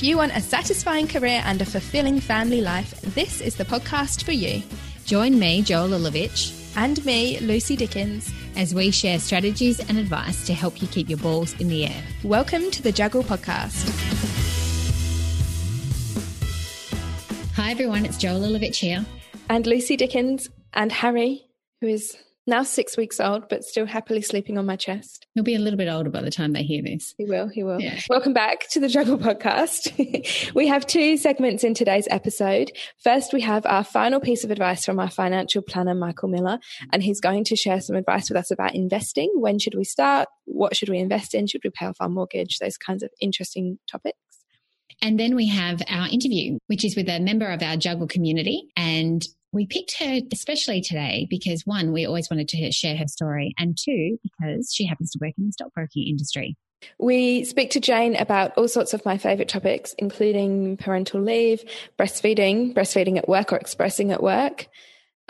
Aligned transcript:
If 0.00 0.04
you 0.04 0.16
want 0.16 0.34
a 0.34 0.40
satisfying 0.40 1.06
career 1.06 1.42
and 1.44 1.60
a 1.60 1.66
fulfilling 1.66 2.20
family 2.20 2.62
life, 2.62 2.98
this 3.14 3.42
is 3.42 3.56
the 3.56 3.66
podcast 3.66 4.22
for 4.22 4.32
you. 4.32 4.62
Join 5.04 5.38
me, 5.38 5.60
Jo 5.60 5.86
Lilovich, 5.86 6.56
And 6.74 7.04
me, 7.04 7.38
Lucy 7.40 7.76
Dickens. 7.76 8.32
as 8.56 8.74
we 8.74 8.90
share 8.92 9.18
strategies 9.18 9.78
and 9.78 9.98
advice 9.98 10.46
to 10.46 10.54
help 10.54 10.80
you 10.80 10.88
keep 10.88 11.10
your 11.10 11.18
balls 11.18 11.52
in 11.60 11.68
the 11.68 11.84
air. 11.84 12.02
Welcome 12.24 12.70
to 12.70 12.80
the 12.80 12.90
Juggle 12.90 13.22
Podcast. 13.22 13.90
Hi, 17.56 17.70
everyone. 17.70 18.06
It's 18.06 18.16
Jo 18.16 18.30
Lilovich 18.40 18.76
here. 18.76 19.04
And 19.50 19.66
Lucy 19.66 19.98
Dickens 19.98 20.48
and 20.72 20.90
Harry, 20.90 21.44
who 21.82 21.88
is 21.88 22.16
now 22.46 22.62
six 22.62 22.96
weeks 22.96 23.20
old, 23.20 23.48
but 23.48 23.64
still 23.64 23.86
happily 23.86 24.22
sleeping 24.22 24.58
on 24.58 24.66
my 24.66 24.76
chest. 24.76 25.26
He'll 25.34 25.44
be 25.44 25.54
a 25.54 25.58
little 25.58 25.76
bit 25.76 25.88
older 25.88 26.10
by 26.10 26.22
the 26.22 26.30
time 26.30 26.52
they 26.52 26.62
hear 26.62 26.82
this. 26.82 27.14
He 27.18 27.24
will, 27.24 27.48
he 27.48 27.62
will. 27.62 27.80
Yeah. 27.80 28.00
Welcome 28.08 28.32
back 28.32 28.68
to 28.70 28.80
the 28.80 28.88
Juggle 28.88 29.18
Podcast. 29.18 30.52
we 30.54 30.66
have 30.68 30.86
two 30.86 31.16
segments 31.16 31.64
in 31.64 31.74
today's 31.74 32.08
episode. 32.10 32.70
First, 33.02 33.32
we 33.32 33.42
have 33.42 33.66
our 33.66 33.84
final 33.84 34.20
piece 34.20 34.44
of 34.44 34.50
advice 34.50 34.84
from 34.84 34.98
our 34.98 35.10
financial 35.10 35.62
planner, 35.62 35.94
Michael 35.94 36.28
Miller, 36.28 36.58
and 36.92 37.02
he's 37.02 37.20
going 37.20 37.44
to 37.44 37.56
share 37.56 37.80
some 37.80 37.96
advice 37.96 38.30
with 38.30 38.38
us 38.38 38.50
about 38.50 38.74
investing. 38.74 39.30
When 39.36 39.58
should 39.58 39.74
we 39.74 39.84
start? 39.84 40.28
What 40.44 40.76
should 40.76 40.88
we 40.88 40.98
invest 40.98 41.34
in? 41.34 41.46
Should 41.46 41.62
we 41.64 41.70
pay 41.70 41.86
off 41.86 41.96
our 42.00 42.08
mortgage? 42.08 42.58
Those 42.58 42.76
kinds 42.76 43.02
of 43.02 43.10
interesting 43.20 43.78
topics. 43.90 44.18
And 45.02 45.18
then 45.18 45.34
we 45.34 45.48
have 45.48 45.82
our 45.88 46.08
interview, 46.08 46.58
which 46.66 46.84
is 46.84 46.94
with 46.96 47.08
a 47.08 47.20
member 47.20 47.50
of 47.50 47.62
our 47.62 47.76
Juggle 47.76 48.06
community. 48.06 48.68
And 48.76 49.26
we 49.52 49.66
picked 49.66 49.98
her 49.98 50.20
especially 50.32 50.80
today 50.80 51.26
because 51.28 51.66
one, 51.66 51.92
we 51.92 52.06
always 52.06 52.30
wanted 52.30 52.48
to 52.48 52.72
share 52.72 52.96
her 52.96 53.08
story, 53.08 53.54
and 53.58 53.76
two, 53.76 54.18
because 54.22 54.72
she 54.72 54.86
happens 54.86 55.10
to 55.12 55.18
work 55.20 55.34
in 55.38 55.46
the 55.46 55.52
stockbroking 55.52 56.06
industry. 56.06 56.56
We 56.98 57.44
speak 57.44 57.70
to 57.72 57.80
Jane 57.80 58.16
about 58.16 58.56
all 58.56 58.68
sorts 58.68 58.94
of 58.94 59.04
my 59.04 59.18
favourite 59.18 59.48
topics, 59.48 59.94
including 59.98 60.76
parental 60.78 61.20
leave, 61.20 61.62
breastfeeding, 61.98 62.74
breastfeeding 62.74 63.18
at 63.18 63.28
work 63.28 63.52
or 63.52 63.56
expressing 63.56 64.12
at 64.12 64.22
work. 64.22 64.66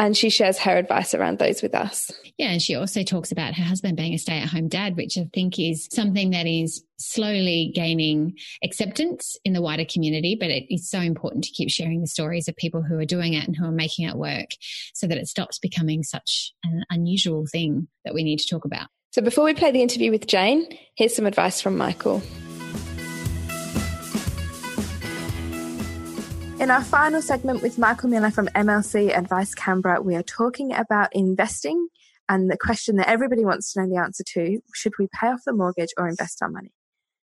And 0.01 0.17
she 0.17 0.31
shares 0.31 0.57
her 0.61 0.79
advice 0.79 1.13
around 1.13 1.39
those 1.39 1.61
with 1.61 1.75
us. 1.75 2.11
Yeah, 2.39 2.53
and 2.53 2.63
she 2.63 2.75
also 2.75 3.03
talks 3.03 3.33
about 3.33 3.53
her 3.53 3.63
husband 3.63 3.99
being 3.99 4.15
a 4.15 4.19
stay 4.19 4.39
at 4.39 4.49
home 4.49 4.67
dad, 4.67 4.97
which 4.97 5.19
I 5.19 5.29
think 5.35 5.59
is 5.59 5.89
something 5.93 6.31
that 6.31 6.47
is 6.47 6.83
slowly 6.97 7.71
gaining 7.75 8.39
acceptance 8.65 9.37
in 9.45 9.53
the 9.53 9.61
wider 9.61 9.85
community. 9.85 10.39
But 10.41 10.49
it 10.49 10.65
is 10.75 10.89
so 10.89 11.01
important 11.01 11.45
to 11.45 11.51
keep 11.51 11.69
sharing 11.69 12.01
the 12.01 12.07
stories 12.07 12.49
of 12.49 12.57
people 12.57 12.81
who 12.83 12.99
are 12.99 13.05
doing 13.05 13.35
it 13.35 13.47
and 13.47 13.55
who 13.55 13.67
are 13.67 13.71
making 13.71 14.09
it 14.09 14.17
work 14.17 14.49
so 14.95 15.07
that 15.07 15.19
it 15.19 15.29
stops 15.29 15.59
becoming 15.59 16.03
such 16.03 16.55
an 16.65 16.83
unusual 16.89 17.45
thing 17.47 17.87
that 18.07 18.15
we 18.15 18.25
need 18.25 18.39
to 18.39 18.49
talk 18.49 18.65
about. 18.65 18.89
So 19.11 19.21
before 19.21 19.45
we 19.45 19.53
play 19.53 19.71
the 19.71 19.83
interview 19.83 20.11
with 20.11 20.27
Jane, 20.27 20.67
here's 20.95 21.15
some 21.15 21.27
advice 21.27 21.61
from 21.61 21.77
Michael. 21.77 22.23
In 26.61 26.71
our 26.71 26.85
final 26.85 27.23
segment 27.23 27.63
with 27.63 27.79
Michael 27.79 28.11
Miller 28.11 28.31
from 28.31 28.49
MLC 28.49 29.17
Advice 29.17 29.55
Canberra, 29.55 30.03
we 30.03 30.15
are 30.15 30.23
talking 30.23 30.75
about 30.75 31.09
investing 31.17 31.89
and 32.29 32.51
the 32.51 32.59
question 32.59 32.97
that 32.97 33.09
everybody 33.09 33.47
wants 33.47 33.73
to 33.73 33.81
know 33.81 33.89
the 33.89 33.99
answer 33.99 34.23
to 34.35 34.61
should 34.75 34.93
we 34.99 35.09
pay 35.19 35.29
off 35.29 35.41
the 35.47 35.55
mortgage 35.55 35.89
or 35.97 36.07
invest 36.07 36.43
our 36.43 36.51
money? 36.51 36.71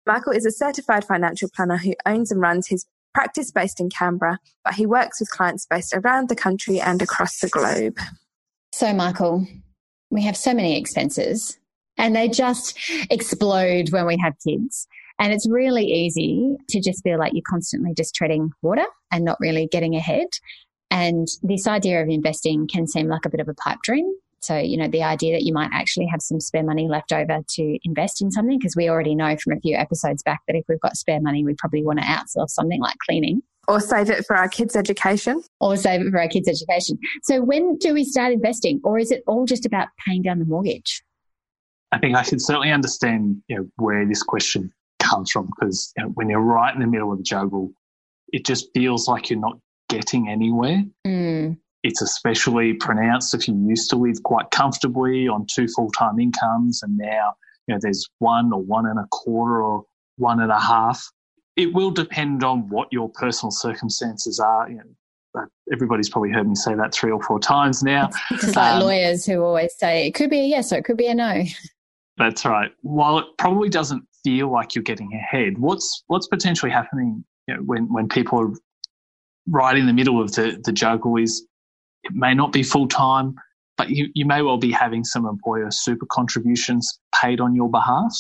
Michael 0.05 0.33
is 0.33 0.45
a 0.45 0.51
certified 0.51 1.05
financial 1.05 1.49
planner 1.55 1.77
who 1.77 1.95
owns 2.05 2.33
and 2.33 2.41
runs 2.41 2.67
his 2.67 2.87
practice 3.15 3.53
based 3.53 3.79
in 3.79 3.89
Canberra, 3.89 4.41
but 4.65 4.75
he 4.75 4.85
works 4.85 5.21
with 5.21 5.31
clients 5.31 5.65
based 5.65 5.95
around 5.95 6.29
the 6.29 6.35
country 6.35 6.81
and 6.81 7.01
across 7.01 7.39
the 7.39 7.49
globe. 7.49 8.01
So, 8.73 8.93
Michael, 8.93 9.47
we 10.11 10.23
have 10.25 10.37
so 10.37 10.53
many 10.53 10.77
expenses 10.77 11.57
and 11.97 12.17
they 12.17 12.29
just 12.29 12.77
explode 13.11 13.93
when 13.93 14.07
we 14.07 14.19
have 14.21 14.35
kids. 14.45 14.89
And 15.21 15.35
it's 15.35 15.47
really 15.49 15.85
easy 15.85 16.57
to 16.71 16.81
just 16.81 17.03
feel 17.03 17.19
like 17.19 17.35
you're 17.35 17.43
constantly 17.47 17.93
just 17.95 18.15
treading 18.15 18.53
water 18.63 18.87
and 19.13 19.23
not 19.23 19.37
really 19.39 19.69
getting 19.71 19.95
ahead. 19.95 20.29
And 20.91 21.29
this 21.43 21.67
idea 21.67 22.03
of 22.03 22.09
investing 22.09 22.67
can 22.67 22.87
seem 22.87 23.07
like 23.07 23.27
a 23.27 23.31
bit 23.31 23.39
of 23.41 23.49
a 23.49 23.55
pipe 23.55 23.81
dream. 23.83 24.11
So, 24.41 24.57
you 24.57 24.79
know, 24.79 24.89
the 24.89 25.03
idea 25.03 25.35
that 25.35 25.43
you 25.43 25.53
might 25.53 25.69
actually 25.75 26.07
have 26.07 26.23
some 26.23 26.41
spare 26.41 26.65
money 26.65 26.89
left 26.89 27.13
over 27.13 27.41
to 27.47 27.79
invest 27.85 28.23
in 28.23 28.31
something, 28.31 28.59
because 28.59 28.75
we 28.75 28.89
already 28.89 29.15
know 29.15 29.37
from 29.37 29.53
a 29.53 29.61
few 29.61 29.77
episodes 29.77 30.23
back 30.23 30.41
that 30.47 30.57
if 30.57 30.65
we've 30.67 30.81
got 30.81 30.97
spare 30.97 31.21
money, 31.21 31.45
we 31.45 31.55
probably 31.59 31.85
want 31.85 31.99
to 31.99 32.05
outsource 32.07 32.49
something 32.49 32.81
like 32.81 32.97
cleaning 33.07 33.43
Or 33.69 33.79
save 33.79 34.09
it 34.09 34.25
for 34.25 34.35
our 34.35 34.49
kids' 34.49 34.75
education. 34.75 35.43
or 35.61 35.77
save 35.77 36.01
it 36.01 36.11
for 36.11 36.19
our 36.19 36.29
kids' 36.29 36.49
education. 36.49 36.99
So, 37.25 37.43
when 37.43 37.77
do 37.77 37.93
we 37.93 38.05
start 38.05 38.33
investing? 38.33 38.81
Or 38.83 38.99
is 38.99 39.11
it 39.11 39.23
all 39.27 39.45
just 39.45 39.67
about 39.67 39.89
paying 40.07 40.23
down 40.23 40.39
the 40.39 40.47
mortgage? 40.47 41.03
I 41.93 41.99
think 41.99 42.17
I 42.17 42.23
can 42.25 42.39
certainly 42.39 42.71
understand 42.71 43.43
you 43.49 43.57
know, 43.57 43.69
where 43.77 44.07
this 44.07 44.23
question 44.23 44.73
comes 45.11 45.31
from 45.31 45.47
because 45.47 45.93
you 45.97 46.05
know, 46.05 46.11
when 46.11 46.31
you're 46.31 46.41
right 46.41 46.73
in 46.75 46.81
the 46.81 46.87
middle 46.87 47.11
of 47.13 47.19
the 47.19 47.25
juggle, 47.25 47.73
it 48.33 48.47
just 48.47 48.69
feels 48.75 49.09
like 49.09 49.29
you're 49.29 49.41
not 49.41 49.59
getting 49.89 50.29
anywhere. 50.29 50.85
Mm, 51.07 51.59
It's 51.83 52.01
especially 52.01 52.75
pronounced 52.75 53.35
if 53.35 53.49
you 53.49 53.55
used 53.69 53.91
to 53.91 53.97
live 53.97 54.23
quite 54.23 54.51
comfortably 54.53 55.27
on 55.27 55.47
two 55.53 55.67
full 55.75 55.91
time 55.91 56.21
incomes 56.21 56.83
and 56.83 56.97
now 56.97 57.35
you 57.67 57.75
know 57.75 57.81
there's 57.83 58.09
one 58.21 58.53
or 58.53 58.61
one 58.63 58.87
and 58.87 58.99
a 58.99 59.07
quarter 59.11 59.63
or 59.63 59.85
one 60.17 60.41
and 60.41 60.53
a 60.53 60.61
half. 60.61 61.05
It 61.57 61.75
will 61.75 61.91
depend 61.91 62.45
on 62.45 62.69
what 62.69 62.89
your 62.93 63.09
personal 63.11 63.51
circumstances 63.51 64.39
are. 64.41 64.71
You 64.71 64.77
know, 65.35 65.47
everybody's 65.73 66.09
probably 66.09 66.31
heard 66.31 66.49
me 66.49 66.55
say 66.55 66.75
that 66.75 66.95
three 66.95 67.11
or 67.11 67.23
four 67.23 67.39
times 67.41 67.83
now. 67.83 68.11
just 68.31 68.55
like 68.57 68.75
Um, 68.75 68.83
lawyers 68.83 69.27
who 69.27 69.43
always 69.43 69.75
say 69.77 70.07
it 70.07 70.13
could 70.13 70.31
be 70.31 70.41
a 70.41 70.45
yes 70.45 70.73
or 70.73 70.77
it 70.79 70.85
could 70.85 70.97
be 70.97 71.07
a 71.09 71.15
no. 71.15 71.43
That's 72.17 72.45
right. 72.45 72.71
While 72.83 73.19
it 73.19 73.27
probably 73.39 73.69
doesn't 73.69 74.05
feel 74.25 74.53
like 74.53 74.75
you're 74.75 74.85
getting 74.85 75.13
ahead, 75.13 75.59
what's 75.59 76.05
what's 76.07 76.27
potentially 76.27 76.71
happening 76.71 77.25
you 77.49 77.57
know, 77.57 77.63
when 77.63 77.93
when 77.93 78.09
people 78.09 78.41
are 78.41 78.53
right 79.49 79.77
in 79.77 79.87
the 79.87 79.93
middle 79.93 80.21
of 80.21 80.33
the 80.33 80.61
the 80.65 80.73
juggle 80.73 81.17
is 81.17 81.47
it 82.05 82.13
may 82.15 82.35
not 82.35 82.53
be 82.53 82.63
full 82.63 82.89
time, 82.89 83.35
but 83.77 83.91
you 83.91 84.09
you 84.15 84.25
may 84.25 84.43
well 84.43 84.59
be 84.59 84.71
having 84.71 85.05
some 85.05 85.27
employer 85.27 85.71
super 85.71 86.07
contributions 86.07 87.01
paid 87.21 87.41
on 87.41 87.55
your 87.55 87.71
behalf. 87.71 88.15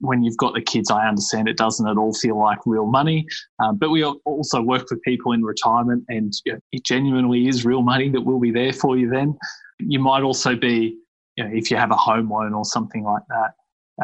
When 0.00 0.22
you've 0.22 0.38
got 0.38 0.54
the 0.54 0.62
kids, 0.62 0.90
I 0.90 1.06
understand 1.06 1.46
it 1.46 1.58
doesn't 1.58 1.86
at 1.86 1.98
all 1.98 2.14
feel 2.14 2.38
like 2.38 2.58
real 2.64 2.86
money, 2.86 3.26
um, 3.62 3.76
but 3.76 3.90
we 3.90 4.02
also 4.02 4.62
work 4.62 4.86
with 4.90 5.00
people 5.02 5.32
in 5.32 5.42
retirement, 5.42 6.04
and 6.08 6.32
you 6.44 6.54
know, 6.54 6.58
it 6.72 6.84
genuinely 6.84 7.48
is 7.48 7.64
real 7.64 7.82
money 7.82 8.08
that 8.10 8.22
will 8.22 8.40
be 8.40 8.50
there 8.50 8.72
for 8.72 8.96
you. 8.96 9.10
Then 9.10 9.36
you 9.78 9.98
might 9.98 10.22
also 10.22 10.56
be 10.56 10.96
you 11.36 11.44
know, 11.44 11.50
if 11.52 11.70
you 11.70 11.76
have 11.76 11.90
a 11.90 11.96
home 11.96 12.30
loan 12.30 12.54
or 12.54 12.64
something 12.64 13.04
like 13.04 13.22
that, 13.28 13.52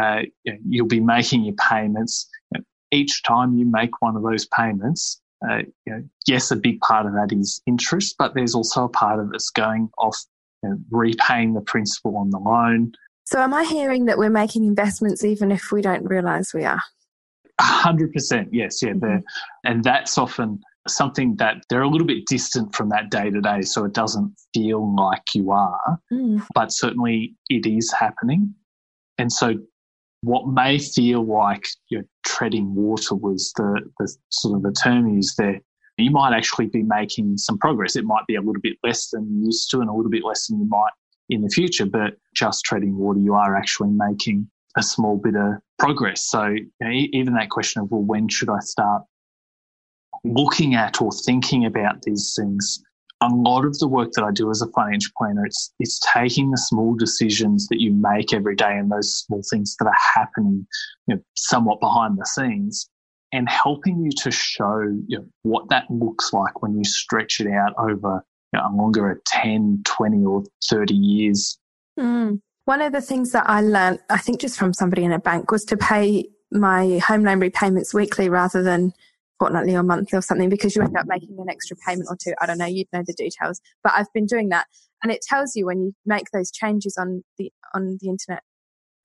uh, 0.01 0.23
you'll 0.45 0.87
be 0.87 1.01
making 1.01 1.45
your 1.45 1.55
payments. 1.55 2.29
Each 2.93 3.23
time 3.23 3.55
you 3.57 3.67
make 3.67 4.03
one 4.03 4.17
of 4.17 4.23
those 4.23 4.47
payments, 4.47 5.21
uh, 5.49 5.59
you 5.87 5.93
know, 5.93 6.03
yes, 6.27 6.51
a 6.51 6.57
big 6.57 6.81
part 6.81 7.07
of 7.07 7.13
that 7.13 7.29
is 7.33 7.63
interest, 7.67 8.17
but 8.19 8.35
there's 8.35 8.55
also 8.55 8.85
a 8.85 8.89
part 8.89 9.21
of 9.21 9.31
it's 9.33 9.51
going 9.51 9.89
off 9.99 10.17
you 10.63 10.71
know, 10.71 10.79
repaying 10.91 11.55
the 11.55 11.61
principal 11.61 12.17
on 12.17 12.31
the 12.31 12.39
loan. 12.39 12.93
So, 13.25 13.41
am 13.41 13.55
I 13.55 13.65
hearing 13.65 14.07
that 14.07 14.19
we're 14.19 14.29
making 14.29 14.65
investments 14.65 15.25
even 15.25 15.53
if 15.53 15.71
we 15.73 15.83
don't 15.83 16.05
realise 16.05 16.53
we 16.53 16.65
are? 16.65 16.83
A 17.59 17.63
hundred 17.63 18.13
percent, 18.13 18.49
yes, 18.53 18.83
yeah, 18.83 18.93
Mhm. 18.93 19.23
and 19.65 19.85
that's 19.85 20.19
often 20.19 20.61
something 20.89 21.37
that 21.37 21.63
they're 21.69 21.83
a 21.83 21.89
little 21.89 22.07
bit 22.07 22.27
distant 22.27 22.75
from 22.75 22.89
that 22.89 23.11
day 23.11 23.31
to 23.31 23.41
day, 23.41 23.63
so 23.63 23.85
it 23.85 23.93
doesn't 23.93 24.35
feel 24.53 24.95
like 24.97 25.23
you 25.35 25.51
are. 25.53 26.01
Mm. 26.13 26.45
but 26.55 26.73
certainly 26.73 27.37
it 27.49 27.67
is 27.67 27.93
happening. 27.93 28.55
And 29.19 29.31
so, 29.33 29.55
what 30.23 30.49
may 30.49 30.79
feel 30.79 31.25
like 31.25 31.67
you're 31.89 32.05
treading 32.25 32.75
water 32.75 33.15
was 33.15 33.53
the, 33.57 33.91
the 33.99 34.15
sort 34.29 34.57
of 34.57 34.63
the 34.63 34.73
term 34.73 35.09
used 35.09 35.37
there. 35.39 35.61
You 35.97 36.11
might 36.11 36.35
actually 36.35 36.67
be 36.67 36.83
making 36.83 37.37
some 37.37 37.59
progress. 37.59 37.97
It 37.97 38.05
might 38.05 38.27
be 38.27 38.37
a 38.37 38.41
little 38.41 38.61
bit 38.63 38.77
less 38.83 39.11
than 39.11 39.27
you 39.31 39.47
used 39.47 39.71
to 39.71 39.81
and 39.81 39.89
a 39.89 39.93
little 39.93 40.11
bit 40.11 40.25
less 40.25 40.47
than 40.47 40.61
you 40.61 40.67
might 40.67 40.93
in 41.29 41.43
the 41.43 41.49
future, 41.49 41.87
but 41.87 42.15
just 42.35 42.65
treading 42.65 42.97
water, 42.97 43.21
you 43.21 43.35
are 43.35 43.57
actually 43.57 43.91
making 43.91 44.51
a 44.77 44.83
small 44.83 45.17
bit 45.17 45.37
of 45.37 45.55
progress. 45.79 46.29
So, 46.29 46.47
you 46.47 46.71
know, 46.81 46.91
even 46.91 47.35
that 47.35 47.51
question 47.51 47.83
of, 47.83 47.91
well, 47.91 48.03
when 48.03 48.29
should 48.29 48.49
I 48.49 48.59
start 48.61 49.03
looking 50.25 50.75
at 50.75 51.01
or 51.01 51.11
thinking 51.13 51.65
about 51.65 52.03
these 52.03 52.35
things 52.39 52.83
a 53.23 53.29
lot 53.29 53.65
of 53.65 53.79
the 53.79 53.89
work 53.89 54.13
that 54.13 54.25
I 54.25 54.31
do 54.33 54.51
as 54.51 54.63
a 54.63 54.69
financial 54.69 55.13
planner, 55.17 55.45
it's 55.45 55.73
it's 55.79 56.01
taking 56.13 56.51
the 56.51 56.57
small 56.57 56.95
decisions 56.95 57.67
that 57.69 57.81
you 57.81 57.93
make 57.93 58.33
every 58.33 58.57
day 58.57 58.77
and 58.79 58.91
those 58.91 59.15
small 59.15 59.43
things 59.51 59.77
that 59.79 59.87
are 59.87 60.15
happening, 60.15 60.67
you 61.07 61.15
know, 61.15 61.21
somewhat 61.37 61.81
behind 61.81 62.19
the 62.19 62.25
scenes, 62.25 62.89
and 63.33 63.49
helping 63.49 64.01
you 64.01 64.11
to 64.23 64.31
show 64.31 64.81
you 65.07 65.19
know, 65.19 65.27
what 65.43 65.69
that 65.69 65.85
looks 65.91 66.33
like 66.33 66.63
when 66.63 66.77
you 66.77 66.85
stretch 66.85 67.41
it 67.41 67.49
out 67.49 67.75
over 67.79 68.25
you 68.53 68.59
know, 68.59 68.69
a 68.69 68.73
longer 68.75 69.21
10, 69.27 69.83
20 69.85 70.25
or 70.25 70.43
30 70.69 70.95
years. 70.95 71.59
Mm. 71.99 72.41
One 72.65 72.83
of 72.83 72.93
the 72.93 73.01
things 73.01 73.33
that 73.33 73.45
I 73.49 73.61
learned, 73.61 74.01
I 74.09 74.19
think 74.19 74.41
just 74.41 74.59
from 74.59 74.73
somebody 74.73 75.05
in 75.05 75.13
a 75.13 75.19
bank, 75.19 75.51
was 75.51 75.65
to 75.67 75.77
pay 75.77 76.27
my 76.51 76.99
home 76.99 77.25
loan 77.25 77.41
repayments 77.41 77.95
weekly 77.95 78.29
rather 78.29 78.63
than 78.63 78.93
fortnightly 79.41 79.75
or 79.75 79.83
monthly 79.83 80.17
or 80.17 80.23
something 80.23 80.49
because 80.49 80.77
you 80.77 80.83
end 80.83 80.97
up 80.97 81.07
mm. 81.07 81.15
making 81.15 81.37
an 81.39 81.51
extra 81.51 81.77
payment 81.85 82.09
or 82.09 82.17
two. 82.23 82.35
I 82.41 82.47
don't 82.47 82.59
know, 82.59 82.67
you'd 82.67 82.87
know 82.93 83.03
the 83.05 83.15
details. 83.15 83.61
But 83.83 83.95
I've 83.97 84.13
been 84.15 84.27
doing 84.27 84.51
that 84.51 84.67
and 85.03 85.11
it 85.11 85.23
tells 85.23 85.57
you 85.57 85.67
when 85.67 85.81
you 85.81 85.93
make 86.07 86.31
those 86.33 86.53
changes 86.53 86.97
on 86.99 87.25
the 87.39 87.51
on 87.75 87.99
the 88.01 88.09
internet 88.09 88.43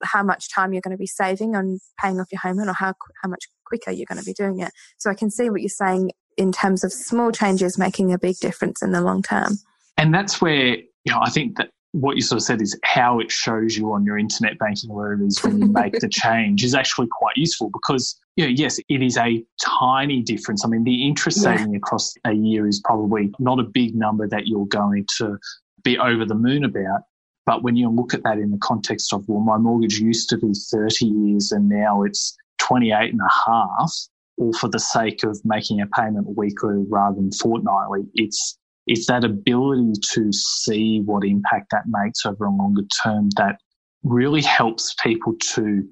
how 0.02 0.22
much 0.22 0.52
time 0.52 0.72
you're 0.72 0.82
going 0.82 0.96
to 0.96 0.98
be 0.98 1.06
saving 1.06 1.56
on 1.56 1.80
paying 2.00 2.20
off 2.20 2.30
your 2.30 2.40
home 2.40 2.58
loan 2.58 2.68
or 2.68 2.74
how, 2.74 2.92
how 3.22 3.28
much 3.28 3.48
quicker 3.64 3.90
you're 3.90 4.06
going 4.06 4.20
to 4.20 4.24
be 4.24 4.34
doing 4.34 4.60
it. 4.60 4.70
So 4.98 5.10
I 5.10 5.14
can 5.14 5.30
see 5.30 5.48
what 5.48 5.62
you're 5.62 5.68
saying 5.70 6.12
in 6.36 6.52
terms 6.52 6.84
of 6.84 6.92
small 6.92 7.32
changes 7.32 7.78
making 7.78 8.12
a 8.12 8.18
big 8.18 8.36
difference 8.36 8.82
in 8.82 8.92
the 8.92 9.00
long 9.00 9.22
term. 9.22 9.56
And 9.96 10.12
that's 10.12 10.40
where, 10.42 10.76
you 10.76 11.12
know, 11.12 11.20
I 11.22 11.30
think 11.30 11.56
that 11.56 11.70
what 11.92 12.16
you 12.16 12.22
sort 12.22 12.40
of 12.40 12.44
said 12.44 12.60
is 12.60 12.78
how 12.84 13.20
it 13.20 13.30
shows 13.30 13.76
you 13.76 13.92
on 13.92 14.04
your 14.04 14.18
internet 14.18 14.58
banking, 14.58 14.92
where 14.92 15.12
it 15.12 15.20
is 15.22 15.42
when 15.42 15.60
you 15.60 15.68
make 15.68 15.98
the 15.98 16.08
change, 16.12 16.64
is 16.64 16.74
actually 16.74 17.08
quite 17.10 17.36
useful 17.36 17.70
because, 17.70 18.18
you 18.36 18.44
know, 18.44 18.52
yes, 18.54 18.78
it 18.88 19.02
is 19.02 19.16
a 19.16 19.44
tiny 19.60 20.22
difference. 20.22 20.64
I 20.64 20.68
mean, 20.68 20.84
the 20.84 21.06
interest 21.06 21.38
yeah. 21.38 21.56
saving 21.56 21.76
across 21.76 22.14
a 22.24 22.32
year 22.32 22.66
is 22.66 22.80
probably 22.84 23.32
not 23.38 23.60
a 23.60 23.64
big 23.64 23.94
number 23.94 24.28
that 24.28 24.46
you're 24.46 24.66
going 24.66 25.06
to 25.18 25.38
be 25.82 25.98
over 25.98 26.24
the 26.24 26.34
moon 26.34 26.64
about. 26.64 27.02
But 27.46 27.62
when 27.62 27.76
you 27.76 27.88
look 27.88 28.12
at 28.12 28.24
that 28.24 28.38
in 28.38 28.50
the 28.50 28.58
context 28.58 29.12
of, 29.12 29.24
well, 29.28 29.40
my 29.40 29.56
mortgage 29.56 29.98
used 29.98 30.28
to 30.30 30.36
be 30.36 30.52
30 30.52 31.06
years 31.06 31.52
and 31.52 31.68
now 31.68 32.02
it's 32.02 32.36
28 32.58 33.12
and 33.12 33.20
a 33.20 33.50
half, 33.50 33.92
all 34.38 34.52
for 34.52 34.68
the 34.68 34.80
sake 34.80 35.22
of 35.22 35.38
making 35.44 35.80
a 35.80 35.86
payment 35.86 36.36
weekly 36.36 36.84
rather 36.88 37.16
than 37.16 37.30
fortnightly, 37.32 38.02
it's 38.14 38.58
it's 38.86 39.06
that 39.06 39.24
ability 39.24 39.92
to 40.12 40.32
see 40.32 41.00
what 41.00 41.24
impact 41.24 41.68
that 41.70 41.84
makes 41.86 42.24
over 42.24 42.44
a 42.44 42.50
longer 42.50 42.82
term 43.02 43.30
that 43.36 43.58
really 44.04 44.42
helps 44.42 44.94
people 45.02 45.34
to 45.54 45.86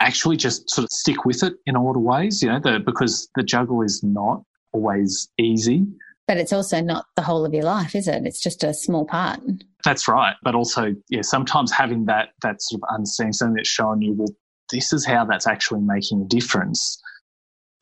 actually 0.00 0.36
just 0.36 0.68
sort 0.70 0.84
of 0.84 0.90
stick 0.90 1.24
with 1.24 1.42
it 1.42 1.54
in 1.66 1.76
a 1.76 1.82
lot 1.82 1.96
of 1.96 2.02
ways, 2.02 2.42
you 2.42 2.48
know, 2.48 2.58
the, 2.58 2.80
because 2.80 3.28
the 3.36 3.42
juggle 3.42 3.82
is 3.82 4.02
not 4.02 4.42
always 4.72 5.28
easy. 5.38 5.86
But 6.26 6.38
it's 6.38 6.52
also 6.52 6.80
not 6.80 7.06
the 7.16 7.22
whole 7.22 7.44
of 7.44 7.52
your 7.52 7.64
life, 7.64 7.94
is 7.94 8.08
it? 8.08 8.24
It's 8.24 8.40
just 8.40 8.64
a 8.64 8.72
small 8.72 9.04
part. 9.04 9.40
That's 9.84 10.08
right. 10.08 10.34
But 10.42 10.54
also, 10.54 10.94
yeah, 11.08 11.22
sometimes 11.22 11.72
having 11.72 12.06
that 12.06 12.30
that 12.42 12.62
sort 12.62 12.82
of 12.82 12.94
understanding, 12.94 13.32
something 13.32 13.54
that's 13.56 13.68
showing 13.68 14.02
you, 14.02 14.14
well, 14.14 14.28
this 14.70 14.92
is 14.92 15.04
how 15.04 15.24
that's 15.24 15.46
actually 15.46 15.80
making 15.80 16.22
a 16.22 16.24
difference. 16.24 17.00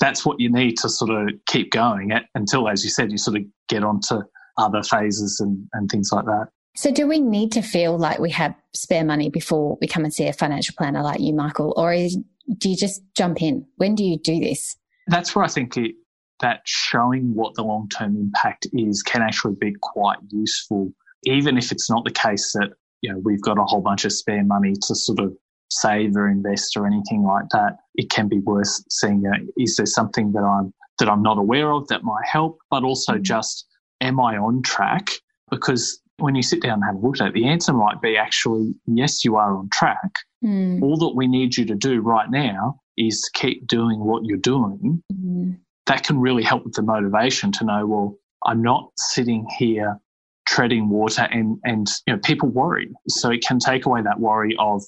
That's 0.01 0.25
what 0.25 0.41
you 0.41 0.51
need 0.51 0.79
to 0.79 0.89
sort 0.89 1.11
of 1.11 1.35
keep 1.47 1.73
going 1.73 2.13
at, 2.13 2.25
until, 2.35 2.69
as 2.69 2.85
you 2.85 2.91
said, 2.91 3.11
you 3.11 3.19
sort 3.19 3.37
of 3.37 3.43
get 3.69 3.85
onto 3.85 4.23
other 4.59 4.83
phases 4.83 5.41
and, 5.41 5.67
and 5.73 5.91
things 5.91 6.11
like 6.13 6.27
that. 6.27 6.49
So, 6.77 6.93
do 6.93 7.09
we 7.09 7.21
need 7.21 7.51
to 7.53 7.63
feel 7.63 7.99
like 7.99 8.19
we 8.19 8.31
have 8.31 8.55
spare 8.75 9.05
money 9.05 9.31
before 9.31 9.79
we 9.81 9.89
come 9.89 10.05
and 10.05 10.15
see 10.15 10.29
a 10.29 10.33
financial 10.33 10.75
planner 10.79 11.03
like 11.03 11.21
you, 11.21 11.33
Michael, 11.33 11.75
or 11.77 11.93
is, 11.93 12.17
do 12.57 12.69
you 12.69 12.77
just 12.77 13.03
jump 13.17 13.43
in? 13.43 13.67
When 13.77 13.95
do 13.95 14.05
you 14.05 14.19
do 14.19 14.39
this? 14.39 14.77
That's 15.09 15.35
where 15.35 15.45
I 15.45 15.49
think 15.49 15.77
it, 15.77 15.97
that 16.41 16.61
showing 16.65 17.35
what 17.35 17.55
the 17.55 17.65
long 17.65 17.89
term 17.89 18.17
impact 18.17 18.67
is 18.73 19.03
can 19.03 19.23
actually 19.23 19.57
be 19.61 19.75
quite 19.81 20.19
useful, 20.31 20.93
even 21.25 21.59
if 21.59 21.73
it's 21.73 21.91
not 21.91 22.05
the 22.05 22.13
case 22.13 22.53
that 22.53 22.71
you 23.01 23.13
know 23.13 23.21
we've 23.25 23.43
got 23.43 23.59
a 23.59 23.65
whole 23.65 23.81
bunch 23.81 24.05
of 24.05 24.13
spare 24.13 24.45
money 24.45 24.75
to 24.75 24.95
sort 24.95 25.19
of 25.19 25.37
save 25.71 26.17
or 26.17 26.29
invest 26.29 26.77
or 26.77 26.87
anything 26.87 27.25
like 27.25 27.49
that. 27.51 27.79
It 27.97 28.11
can 28.11 28.29
be 28.29 28.39
worth 28.39 28.73
seeing. 28.91 29.23
You 29.23 29.31
know, 29.31 29.47
is 29.57 29.77
there 29.77 29.87
something 29.87 30.33
that 30.33 30.43
I'm 30.43 30.73
that 30.99 31.09
I'm 31.09 31.23
not 31.23 31.39
aware 31.39 31.73
of 31.73 31.89
that 31.89 32.05
might 32.05 32.25
help, 32.25 32.59
but 32.71 32.85
also 32.85 33.15
mm-hmm. 33.15 33.23
just 33.23 33.67
am 34.01 34.21
I 34.21 34.37
on 34.37 34.63
track? 34.63 35.09
Because 35.51 36.01
when 36.19 36.35
you 36.35 36.43
sit 36.43 36.63
down 36.63 36.75
and 36.75 36.85
have 36.85 36.97
a 36.97 37.07
look 37.07 37.21
at 37.21 37.29
it, 37.29 37.35
the 37.35 37.47
answer 37.47 37.73
might 37.73 38.01
be 38.01 38.17
actually 38.17 38.75
yes, 38.87 39.25
you 39.25 39.37
are 39.37 39.57
on 39.57 39.69
track. 39.73 40.11
Mm. 40.45 40.83
All 40.83 40.97
that 40.99 41.15
we 41.15 41.27
need 41.27 41.57
you 41.57 41.65
to 41.67 41.75
do 41.75 42.01
right 42.01 42.31
now 42.31 42.81
is 42.97 43.31
keep 43.35 43.67
doing 43.67 44.01
what 44.01 44.25
you're 44.25 44.39
doing. 44.39 45.03
Mm 45.13 45.59
that 45.89 46.05
can 46.05 46.21
really 46.21 46.43
help 46.43 46.65
with 46.65 46.75
the 46.75 46.83
motivation 46.83 47.51
to 47.51 47.65
know, 47.65 47.87
well, 47.87 48.19
I'm 48.47 48.63
not 48.63 48.91
sitting 48.97 49.47
here 49.59 49.99
treading 50.47 50.89
water 50.89 51.23
and, 51.31 51.59
and 51.65 51.89
you 52.07 52.15
know, 52.15 52.21
people 52.23 52.49
worry. 52.49 52.91
So 53.09 53.31
it 53.31 53.43
can 53.43 53.59
take 53.59 53.87
away 53.87 54.03
that 54.03 54.21
worry 54.21 54.55
of, 54.59 54.83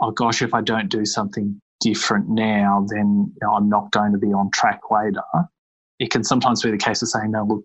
oh 0.00 0.12
gosh, 0.12 0.42
if 0.42 0.54
I 0.54 0.60
don't 0.60 0.90
do 0.90 1.04
something 1.04 1.60
different 1.80 2.28
now, 2.28 2.86
then 2.88 3.32
you 3.34 3.38
know, 3.42 3.54
I'm 3.54 3.68
not 3.68 3.90
going 3.90 4.12
to 4.12 4.18
be 4.18 4.28
on 4.28 4.50
track 4.50 4.80
later. 4.90 5.22
It 5.98 6.10
can 6.10 6.24
sometimes 6.24 6.62
be 6.62 6.70
the 6.70 6.78
case 6.78 7.00
of 7.02 7.08
saying, 7.08 7.30
no, 7.30 7.44
look, 7.44 7.64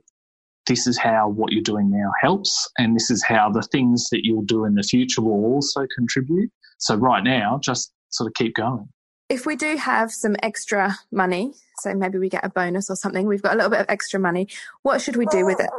this 0.66 0.88
is 0.88 0.98
how 0.98 1.30
what 1.30 1.52
you're 1.52 1.64
doing 1.64 1.90
now 1.90 2.12
helps, 2.22 2.70
and 2.78 2.96
this 2.96 3.10
is 3.10 3.24
how 3.24 3.50
the 3.50 3.64
things 3.64 4.10
that 4.12 4.22
you'll 4.24 4.44
do 4.44 4.66
in 4.66 4.76
the 4.76 4.84
future 4.84 5.22
will 5.22 5.46
also 5.46 5.86
contribute. 5.96 6.52
So 6.78 6.96
right 6.96 7.24
now, 7.24 7.60
just 7.62 7.92
sort 8.10 8.28
of 8.28 8.34
keep 8.34 8.56
going 8.56 8.90
if 9.30 9.46
we 9.46 9.56
do 9.56 9.78
have 9.78 10.12
some 10.12 10.36
extra 10.42 10.98
money, 11.12 11.54
so 11.80 11.94
maybe 11.94 12.18
we 12.18 12.30
get 12.30 12.44
a 12.44 12.50
bonus 12.50 12.90
or 12.90 12.96
something, 12.96 13.28
we've 13.28 13.44
got 13.44 13.54
a 13.54 13.56
little 13.56 13.70
bit 13.70 13.80
of 13.80 13.86
extra 13.88 14.20
money, 14.20 14.48
what 14.82 15.02
should 15.02 15.16
we 15.16 15.28
do 15.28 15.46
with 15.46 15.60
it? 15.60 15.70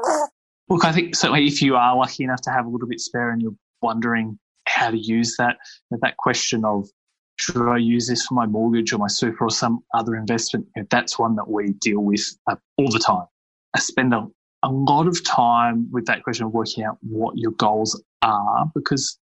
Look, 0.68 0.84
I 0.84 0.92
think 0.92 1.16
certainly 1.16 1.46
if 1.46 1.60
you 1.60 1.74
are 1.74 1.96
lucky 1.96 2.22
enough 2.22 2.40
to 2.42 2.50
have 2.50 2.64
a 2.64 2.68
little 2.68 2.88
bit 2.88 3.00
spare 3.00 3.30
and 3.30 3.42
you're 3.42 3.56
wondering 3.82 4.38
how 4.66 4.92
to 4.92 4.96
use 4.96 5.36
that, 5.36 5.56
that 5.90 6.16
question 6.16 6.64
of 6.64 6.88
should 7.36 7.68
I 7.68 7.78
use 7.78 8.06
this 8.06 8.24
for 8.26 8.34
my 8.34 8.46
mortgage 8.46 8.92
or 8.92 8.98
my 8.98 9.08
super 9.08 9.46
or 9.46 9.50
some 9.50 9.80
other 9.94 10.14
investment, 10.14 10.68
that's 10.88 11.18
one 11.18 11.34
that 11.36 11.48
we 11.48 11.72
deal 11.80 12.00
with 12.00 12.22
uh, 12.46 12.56
all 12.76 12.90
the 12.90 12.98
time. 13.00 13.26
I 13.74 13.80
spend 13.80 14.14
a, 14.14 14.28
a 14.62 14.70
lot 14.70 15.06
of 15.06 15.24
time 15.24 15.88
with 15.90 16.06
that 16.06 16.22
question 16.22 16.46
of 16.46 16.52
working 16.52 16.84
out 16.84 16.98
what 17.00 17.36
your 17.36 17.52
goals 17.52 18.00
are 18.22 18.70
because 18.74 19.18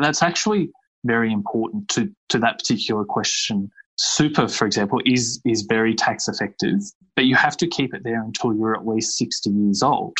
that's 0.00 0.22
actually 0.22 0.70
very 1.04 1.32
important 1.32 1.88
to, 1.88 2.10
to 2.28 2.38
that 2.38 2.58
particular 2.58 3.04
question. 3.04 3.70
Super, 3.98 4.48
for 4.48 4.66
example, 4.66 5.00
is, 5.04 5.40
is 5.44 5.62
very 5.62 5.94
tax 5.94 6.28
effective, 6.28 6.80
but 7.14 7.24
you 7.24 7.34
have 7.34 7.56
to 7.56 7.66
keep 7.66 7.94
it 7.94 8.02
there 8.04 8.22
until 8.22 8.54
you're 8.54 8.76
at 8.76 8.86
least 8.86 9.16
60 9.18 9.50
years 9.50 9.82
old. 9.82 10.16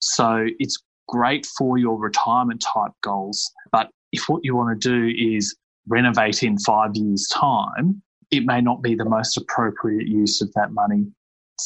So 0.00 0.46
it's 0.58 0.82
great 1.08 1.46
for 1.58 1.76
your 1.76 1.98
retirement 1.98 2.62
type 2.62 2.92
goals. 3.02 3.50
But 3.72 3.90
if 4.12 4.28
what 4.28 4.44
you 4.44 4.56
want 4.56 4.80
to 4.80 4.88
do 4.88 5.36
is 5.36 5.54
renovate 5.86 6.42
in 6.42 6.58
five 6.58 6.92
years' 6.94 7.28
time, 7.28 8.02
it 8.30 8.44
may 8.44 8.60
not 8.60 8.82
be 8.82 8.94
the 8.94 9.04
most 9.04 9.36
appropriate 9.36 10.06
use 10.06 10.40
of 10.40 10.52
that 10.54 10.72
money 10.72 11.06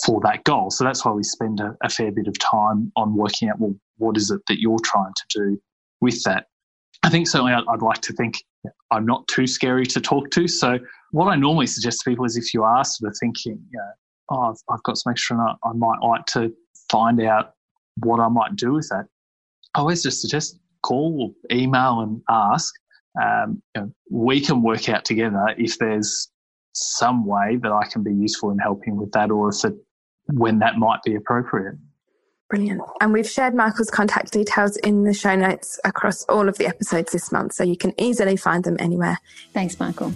for 0.05 0.21
that 0.25 0.45
goal. 0.45 0.71
So 0.71 0.85
that's 0.85 1.05
why 1.05 1.13
we 1.13 1.23
spend 1.23 1.61
a, 1.61 1.77
a 1.83 1.89
fair 1.89 2.11
bit 2.11 2.27
of 2.27 2.39
time 2.39 2.93
on 2.97 3.17
working 3.17 3.49
out, 3.49 3.59
well, 3.61 3.75
what 3.99 4.17
is 4.17 4.31
it 4.31 4.41
that 4.49 4.61
you're 4.61 4.79
trying 4.83 5.13
to 5.15 5.39
do 5.39 5.61
with 6.01 6.23
that? 6.25 6.47
I 7.03 7.11
think 7.11 7.29
certainly 7.29 7.53
I'd, 7.53 7.65
I'd 7.69 7.83
like 7.83 8.01
to 8.03 8.13
think 8.13 8.43
I'm 8.91 9.07
not 9.07 9.27
too 9.29 9.47
scary 9.47 9.87
to 9.87 10.01
talk 10.01 10.31
to. 10.31 10.49
So 10.49 10.79
what 11.11 11.27
I 11.27 11.37
normally 11.37 11.67
suggest 11.67 12.01
to 12.01 12.11
people 12.11 12.25
is 12.25 12.37
if 12.37 12.55
you 12.55 12.65
are 12.65 12.85
sort 12.85 13.11
of 13.11 13.17
thinking, 13.21 13.63
you 13.71 13.79
know, 13.79 13.91
oh, 14.31 14.51
I've, 14.51 14.57
I've 14.75 14.83
got 14.85 14.97
some 14.97 15.11
extra 15.11 15.37
and 15.37 15.49
I, 15.49 15.69
I 15.69 15.73
might 15.75 16.01
like 16.03 16.25
to 16.27 16.53
find 16.91 17.21
out 17.23 17.53
what 17.97 18.21
I 18.21 18.29
might 18.29 18.57
do 18.57 18.73
with 18.73 18.89
that. 18.89 19.07
I 19.75 19.81
always 19.81 20.03
just 20.03 20.21
suggest 20.21 20.59
call, 20.83 21.35
or 21.51 21.57
email 21.57 22.01
and 22.01 22.21
ask. 22.29 22.75
Um, 23.21 23.63
you 23.75 23.83
know, 23.83 23.93
we 24.11 24.41
can 24.41 24.63
work 24.63 24.89
out 24.89 25.05
together 25.05 25.55
if 25.57 25.79
there's 25.79 26.31
some 26.75 27.25
way 27.25 27.57
that 27.63 27.73
I 27.73 27.87
can 27.87 28.03
be 28.03 28.13
useful 28.13 28.51
in 28.51 28.59
helping 28.59 28.97
with 28.97 29.13
that 29.13 29.31
or 29.31 29.49
if 29.49 29.65
it, 29.65 29.75
when 30.27 30.59
that 30.61 30.77
might 30.77 31.03
be 31.03 31.15
appropriate. 31.15 31.77
Brilliant. 32.51 32.83
And 33.01 33.13
we've 33.13 33.29
shared 33.29 33.55
Michael's 33.55 33.91
contact 33.91 34.33
details 34.33 34.77
in 34.79 35.05
the 35.05 35.15
show 35.15 35.35
notes 35.35 35.81
across 35.85 36.25
all 36.25 36.49
of 36.49 36.59
the 36.59 36.67
episodes 36.67 37.13
this 37.13 37.33
month, 37.33 37.55
so 37.55 37.65
you 37.65 37.77
can 37.77 37.99
easily 37.99 38.37
find 38.37 38.65
them 38.65 38.77
anywhere. 38.79 39.19
Thanks, 39.53 39.79
Michael. 39.81 40.13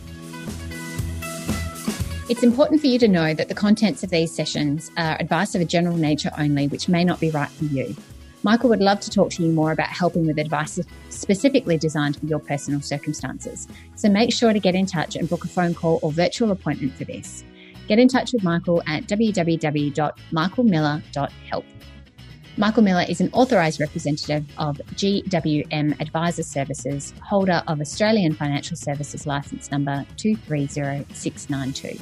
It's 2.29 2.43
important 2.43 2.83
for 2.83 2.87
you 2.87 2.99
to 2.99 3.09
know 3.09 3.33
that 3.33 3.49
the 3.49 3.55
contents 3.55 4.05
of 4.05 4.11
these 4.11 4.35
sessions 4.35 4.91
are 4.99 5.17
advice 5.19 5.55
of 5.55 5.63
a 5.63 5.65
general 5.65 5.97
nature 5.97 6.31
only, 6.37 6.69
which 6.69 6.87
may 6.87 7.03
not 7.03 7.21
be 7.21 7.31
right 7.31 7.49
for 7.49 7.65
you. 7.65 7.97
Michael 8.43 8.69
would 8.69 8.81
love 8.81 9.01
to 9.01 9.11
talk 9.11 9.31
to 9.31 9.43
you 9.43 9.51
more 9.51 9.73
about 9.73 9.89
helping 9.89 10.27
with 10.27 10.39
advice 10.39 10.79
specifically 11.09 11.79
designed 11.79 12.19
for 12.19 12.27
your 12.27 12.39
personal 12.39 12.81
circumstances. 12.81 13.67
So 13.97 14.09
make 14.09 14.33
sure 14.33 14.53
to 14.53 14.61
get 14.61 14.75
in 14.75 14.87
touch 14.87 15.17
and 15.17 15.29
book 15.29 15.45
a 15.45 15.49
phone 15.49 15.75
call 15.75 15.99
or 16.03 16.13
virtual 16.13 16.51
appointment 16.51 16.95
for 16.95 17.05
this. 17.05 17.43
Get 17.89 17.99
in 17.99 18.07
touch 18.07 18.33
with 18.33 18.45
Michael 18.45 18.81
at 18.87 19.03
www.michaelmiller.help. 19.05 21.65
Michael 22.59 22.83
Miller 22.83 23.07
is 23.09 23.21
an 23.21 23.31
authorised 23.33 23.81
representative 23.81 24.45
of 24.59 24.79
GWM 24.95 26.01
Adviser 26.01 26.43
Services, 26.43 27.15
holder 27.23 27.63
of 27.69 27.81
Australian 27.81 28.35
Financial 28.35 28.77
Services 28.77 29.27
Licence 29.27 29.71
number 29.71 30.05
230692. 30.17 31.99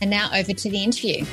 And 0.00 0.10
now 0.10 0.30
over 0.34 0.52
to 0.52 0.70
the 0.70 0.82
interview. 0.82 1.24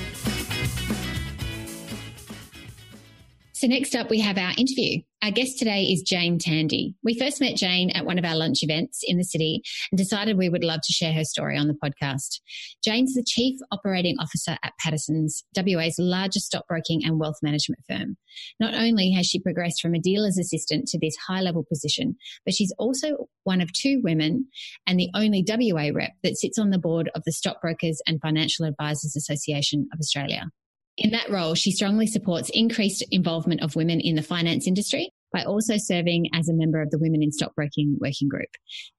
So, 3.64 3.70
next 3.70 3.96
up, 3.96 4.10
we 4.10 4.20
have 4.20 4.38
our 4.38 4.52
interview. 4.58 5.00
Our 5.24 5.32
guest 5.32 5.58
today 5.58 5.84
is 5.84 6.02
Jane 6.02 6.38
Tandy. 6.38 6.96
We 7.02 7.18
first 7.18 7.40
met 7.40 7.56
Jane 7.56 7.92
at 7.92 8.06
one 8.06 8.20
of 8.20 8.26
our 8.26 8.36
lunch 8.36 8.58
events 8.62 9.06
in 9.08 9.18
the 9.18 9.24
city 9.24 9.62
and 9.90 9.98
decided 9.98 10.38
we 10.38 10.50
would 10.50 10.66
love 10.66 10.82
to 10.84 10.92
share 10.92 11.14
her 11.14 11.24
story 11.24 11.58
on 11.58 11.70
the 11.70 11.78
podcast. 11.82 12.42
Jane's 12.84 13.14
the 13.14 13.24
Chief 13.26 13.58
Operating 13.72 14.18
Officer 14.20 14.58
at 14.64 14.74
Patersons, 14.84 15.46
WA's 15.56 15.96
largest 15.98 16.48
stockbroking 16.48 17.06
and 17.06 17.22
wealth 17.22 17.38
management 17.42 17.80
firm. 17.88 18.18
Not 18.60 18.74
only 18.74 19.12
has 19.12 19.28
she 19.28 19.40
progressed 19.40 19.82
from 19.82 19.96
a 19.96 20.00
dealer's 20.00 20.38
assistant 20.38 20.90
to 20.90 21.00
this 21.00 21.16
high 21.26 21.40
level 21.40 21.64
position, 21.64 22.18
but 22.44 22.54
she's 22.54 22.74
also 22.78 23.30
one 23.46 23.62
of 23.62 23.72
two 23.72 24.02
women 24.04 24.48
and 24.86 25.00
the 25.00 25.10
only 25.16 25.42
WA 25.48 25.90
rep 25.94 26.12
that 26.22 26.36
sits 26.36 26.60
on 26.60 26.72
the 26.72 26.78
board 26.78 27.10
of 27.16 27.24
the 27.26 27.32
Stockbrokers 27.32 28.02
and 28.08 28.20
Financial 28.20 28.66
Advisors 28.66 29.16
Association 29.16 29.88
of 29.94 30.00
Australia. 30.02 30.52
In 30.98 31.12
that 31.12 31.30
role, 31.30 31.56
she 31.56 31.72
strongly 31.72 32.06
supports 32.06 32.52
increased 32.54 33.04
involvement 33.10 33.62
of 33.62 33.76
women 33.76 34.00
in 34.00 34.16
the 34.16 34.22
finance 34.22 34.68
industry 34.68 35.12
by 35.34 35.44
also 35.44 35.78
serving 35.78 36.30
as 36.34 36.48
a 36.48 36.54
member 36.54 36.82
of 36.82 36.92
the 36.92 37.00
Women 37.00 37.24
in 37.24 37.32
Stockbroking 37.32 37.98
Working 38.00 38.30
Group. 38.30 38.50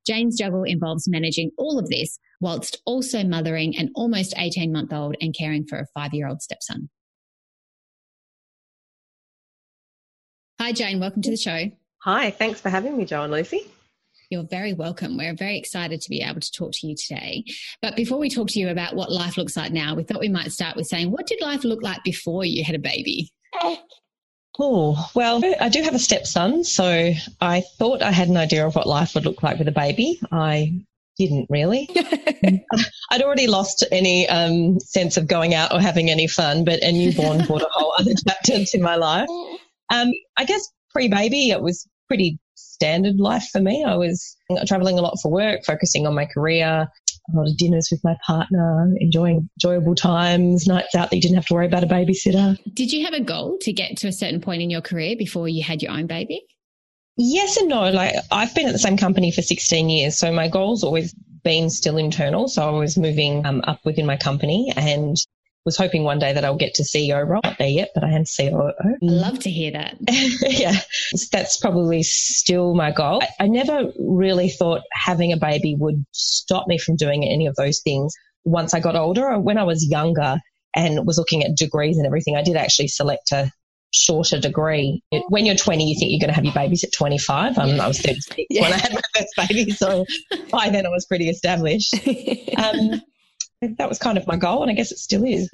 Jane's 0.04 0.36
juggle 0.36 0.64
involves 0.64 1.08
managing 1.08 1.52
all 1.56 1.78
of 1.78 1.88
this 1.88 2.18
whilst 2.40 2.82
also 2.84 3.22
mothering 3.22 3.76
an 3.76 3.90
almost 3.94 4.34
18 4.36 4.72
month 4.72 4.92
old 4.92 5.14
and 5.20 5.34
caring 5.38 5.64
for 5.64 5.78
a 5.78 5.86
five 5.94 6.12
year 6.12 6.26
old 6.26 6.42
stepson. 6.42 6.90
Hi, 10.60 10.72
Jane. 10.72 10.98
Welcome 10.98 11.22
to 11.22 11.30
the 11.30 11.36
show. 11.36 11.70
Hi. 11.98 12.30
Thanks 12.32 12.60
for 12.60 12.70
having 12.70 12.96
me, 12.96 13.04
Jo 13.04 13.22
and 13.22 13.32
Lucy. 13.32 13.60
You're 14.30 14.44
very 14.44 14.72
welcome. 14.72 15.16
We're 15.16 15.34
very 15.34 15.58
excited 15.58 16.00
to 16.00 16.10
be 16.10 16.22
able 16.22 16.40
to 16.40 16.52
talk 16.52 16.72
to 16.72 16.86
you 16.86 16.94
today. 16.96 17.44
But 17.82 17.96
before 17.96 18.18
we 18.18 18.30
talk 18.30 18.48
to 18.48 18.58
you 18.58 18.68
about 18.68 18.94
what 18.94 19.12
life 19.12 19.36
looks 19.36 19.56
like 19.56 19.72
now, 19.72 19.94
we 19.94 20.02
thought 20.02 20.20
we 20.20 20.28
might 20.28 20.52
start 20.52 20.76
with 20.76 20.86
saying, 20.86 21.10
what 21.10 21.26
did 21.26 21.40
life 21.40 21.64
look 21.64 21.82
like 21.82 22.02
before 22.04 22.44
you 22.44 22.64
had 22.64 22.74
a 22.74 22.80
baby? 22.80 23.30
Oh, 24.56 25.10
well, 25.16 25.42
I 25.60 25.68
do 25.68 25.82
have 25.82 25.96
a 25.96 25.98
stepson, 25.98 26.62
so 26.62 27.12
I 27.40 27.64
thought 27.76 28.02
I 28.02 28.12
had 28.12 28.28
an 28.28 28.36
idea 28.36 28.64
of 28.64 28.76
what 28.76 28.86
life 28.86 29.14
would 29.14 29.24
look 29.24 29.42
like 29.42 29.58
with 29.58 29.66
a 29.66 29.72
baby. 29.72 30.20
I 30.30 30.84
didn't 31.18 31.46
really. 31.50 31.88
I'd 33.10 33.22
already 33.22 33.48
lost 33.48 33.84
any 33.90 34.28
um, 34.28 34.78
sense 34.78 35.16
of 35.16 35.26
going 35.26 35.54
out 35.54 35.72
or 35.72 35.80
having 35.80 36.08
any 36.08 36.28
fun, 36.28 36.64
but 36.64 36.82
a 36.82 36.92
newborn 36.92 37.44
brought 37.46 37.62
a 37.62 37.68
whole 37.72 37.94
other 37.98 38.12
chapter 38.28 38.64
to 38.64 38.80
my 38.80 38.94
life. 38.94 39.28
Um, 39.90 40.12
I 40.36 40.44
guess 40.44 40.62
pre 40.90 41.08
baby, 41.08 41.50
it 41.50 41.60
was 41.60 41.88
pretty 42.06 42.38
standard 42.54 43.18
life 43.18 43.48
for 43.52 43.60
me. 43.60 43.84
I 43.84 43.96
was 43.96 44.36
traveling 44.66 44.98
a 44.98 45.02
lot 45.02 45.18
for 45.22 45.30
work, 45.30 45.64
focusing 45.64 46.06
on 46.06 46.14
my 46.14 46.26
career, 46.26 46.88
a 47.32 47.36
lot 47.36 47.48
of 47.48 47.56
dinners 47.56 47.88
with 47.90 48.02
my 48.04 48.16
partner, 48.26 48.92
enjoying 48.98 49.48
enjoyable 49.56 49.94
times, 49.94 50.66
nights 50.66 50.94
out 50.94 51.10
that 51.10 51.16
you 51.16 51.22
didn't 51.22 51.36
have 51.36 51.46
to 51.46 51.54
worry 51.54 51.66
about 51.66 51.84
a 51.84 51.86
babysitter. 51.86 52.58
Did 52.74 52.92
you 52.92 53.04
have 53.04 53.14
a 53.14 53.20
goal 53.20 53.58
to 53.62 53.72
get 53.72 53.96
to 53.98 54.08
a 54.08 54.12
certain 54.12 54.40
point 54.40 54.62
in 54.62 54.70
your 54.70 54.82
career 54.82 55.16
before 55.16 55.48
you 55.48 55.62
had 55.62 55.82
your 55.82 55.92
own 55.92 56.06
baby? 56.06 56.44
Yes 57.16 57.56
and 57.56 57.68
no. 57.68 57.90
Like 57.90 58.14
I've 58.30 58.54
been 58.54 58.66
at 58.66 58.72
the 58.72 58.78
same 58.78 58.96
company 58.96 59.30
for 59.30 59.42
16 59.42 59.88
years, 59.88 60.16
so 60.18 60.32
my 60.32 60.48
goal's 60.48 60.82
always 60.82 61.14
been 61.44 61.70
still 61.70 61.96
internal. 61.96 62.48
So 62.48 62.66
I 62.66 62.70
was 62.70 62.98
moving 62.98 63.46
um, 63.46 63.62
up 63.66 63.80
within 63.84 64.06
my 64.06 64.16
company 64.16 64.72
and 64.76 65.16
was 65.64 65.76
hoping 65.76 66.04
one 66.04 66.18
day 66.18 66.32
that 66.32 66.44
I'll 66.44 66.56
get 66.56 66.74
to 66.74 66.82
CEO 66.82 67.26
role. 67.26 67.40
Not 67.42 67.58
there 67.58 67.68
yet, 67.68 67.90
but 67.94 68.04
I 68.04 68.10
am 68.10 68.24
COO. 68.24 68.72
I 68.78 68.94
love 69.00 69.38
to 69.40 69.50
hear 69.50 69.72
that. 69.72 69.96
yeah, 70.42 70.76
that's 71.32 71.56
probably 71.56 72.02
still 72.02 72.74
my 72.74 72.90
goal. 72.90 73.22
I, 73.22 73.44
I 73.44 73.46
never 73.46 73.90
really 73.98 74.48
thought 74.48 74.82
having 74.92 75.32
a 75.32 75.36
baby 75.36 75.74
would 75.78 76.04
stop 76.12 76.66
me 76.66 76.78
from 76.78 76.96
doing 76.96 77.24
any 77.24 77.46
of 77.46 77.56
those 77.56 77.80
things. 77.80 78.14
Once 78.44 78.74
I 78.74 78.80
got 78.80 78.96
older, 78.96 79.38
when 79.38 79.56
I 79.56 79.64
was 79.64 79.88
younger 79.88 80.38
and 80.76 81.06
was 81.06 81.18
looking 81.18 81.42
at 81.42 81.56
degrees 81.56 81.96
and 81.96 82.06
everything, 82.06 82.36
I 82.36 82.42
did 82.42 82.56
actually 82.56 82.88
select 82.88 83.32
a 83.32 83.50
shorter 83.94 84.40
degree. 84.40 85.02
When 85.28 85.46
you're 85.46 85.54
20, 85.54 85.88
you 85.88 85.98
think 85.98 86.10
you're 86.10 86.20
going 86.20 86.28
to 86.28 86.34
have 86.34 86.44
your 86.44 86.52
babies 86.52 86.84
at 86.84 86.92
25. 86.92 87.56
Um, 87.56 87.80
I 87.80 87.86
was 87.86 88.00
36 88.00 88.46
yeah. 88.50 88.62
when 88.62 88.72
I 88.72 88.76
had 88.76 88.92
my 88.92 89.00
first 89.16 89.48
baby, 89.48 89.70
so 89.70 90.04
by 90.50 90.68
then 90.68 90.84
I 90.84 90.90
was 90.90 91.06
pretty 91.06 91.30
established. 91.30 91.94
Um, 92.58 93.00
that 93.78 93.88
was 93.88 93.98
kind 93.98 94.18
of 94.18 94.26
my 94.26 94.36
goal, 94.36 94.62
and 94.62 94.70
I 94.70 94.74
guess 94.74 94.92
it 94.92 94.98
still 94.98 95.24
is. 95.24 95.50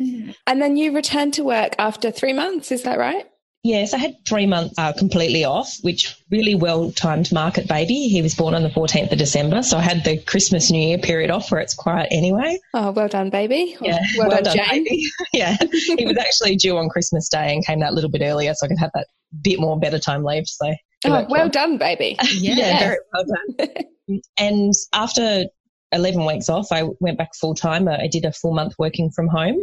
And 0.46 0.62
then 0.62 0.76
you 0.76 0.94
returned 0.94 1.34
to 1.34 1.44
work 1.44 1.74
after 1.78 2.10
three 2.10 2.32
months, 2.32 2.72
is 2.72 2.82
that 2.82 2.98
right? 2.98 3.26
Yes, 3.62 3.92
I 3.92 3.98
had 3.98 4.16
three 4.26 4.46
months 4.46 4.74
uh, 4.78 4.94
completely 4.94 5.44
off, 5.44 5.76
which 5.82 6.16
really 6.30 6.54
well 6.54 6.92
timed 6.92 7.30
market 7.30 7.68
baby. 7.68 8.08
He 8.08 8.22
was 8.22 8.34
born 8.34 8.54
on 8.54 8.62
the 8.62 8.70
14th 8.70 9.12
of 9.12 9.18
December, 9.18 9.62
so 9.62 9.76
I 9.76 9.82
had 9.82 10.02
the 10.02 10.16
Christmas 10.16 10.70
New 10.70 10.80
Year 10.80 10.96
period 10.96 11.30
off 11.30 11.50
where 11.50 11.60
it's 11.60 11.74
quiet 11.74 12.08
anyway. 12.10 12.58
Oh, 12.72 12.90
well 12.92 13.08
done, 13.08 13.28
baby. 13.28 13.76
Yeah, 13.82 14.00
well, 14.16 14.28
well 14.28 14.42
done, 14.42 14.56
done 14.56 14.68
baby. 14.70 15.02
yeah, 15.34 15.58
he 15.98 16.06
was 16.06 16.16
actually 16.16 16.56
due 16.56 16.78
on 16.78 16.88
Christmas 16.88 17.28
Day 17.28 17.52
and 17.52 17.64
came 17.64 17.80
that 17.80 17.92
little 17.92 18.10
bit 18.10 18.22
earlier, 18.22 18.54
so 18.54 18.64
I 18.64 18.68
could 18.68 18.78
have 18.78 18.92
that 18.94 19.08
bit 19.42 19.60
more 19.60 19.78
better 19.78 19.98
time 19.98 20.24
leave. 20.24 20.46
So, 20.46 20.66
oh, 21.04 21.10
well, 21.10 21.26
well 21.28 21.48
done, 21.50 21.76
baby. 21.76 22.16
yeah, 22.30 22.54
yeah, 22.56 22.78
very 22.78 22.98
well 23.12 23.24
done. 23.26 24.20
and 24.38 24.72
after 24.94 25.44
11 25.92 26.24
weeks 26.24 26.48
off, 26.48 26.68
I 26.72 26.84
went 27.00 27.18
back 27.18 27.34
full 27.34 27.54
time. 27.54 27.88
I 27.88 28.06
did 28.06 28.24
a 28.24 28.32
full 28.32 28.54
month 28.54 28.74
working 28.78 29.10
from 29.10 29.28
home, 29.28 29.58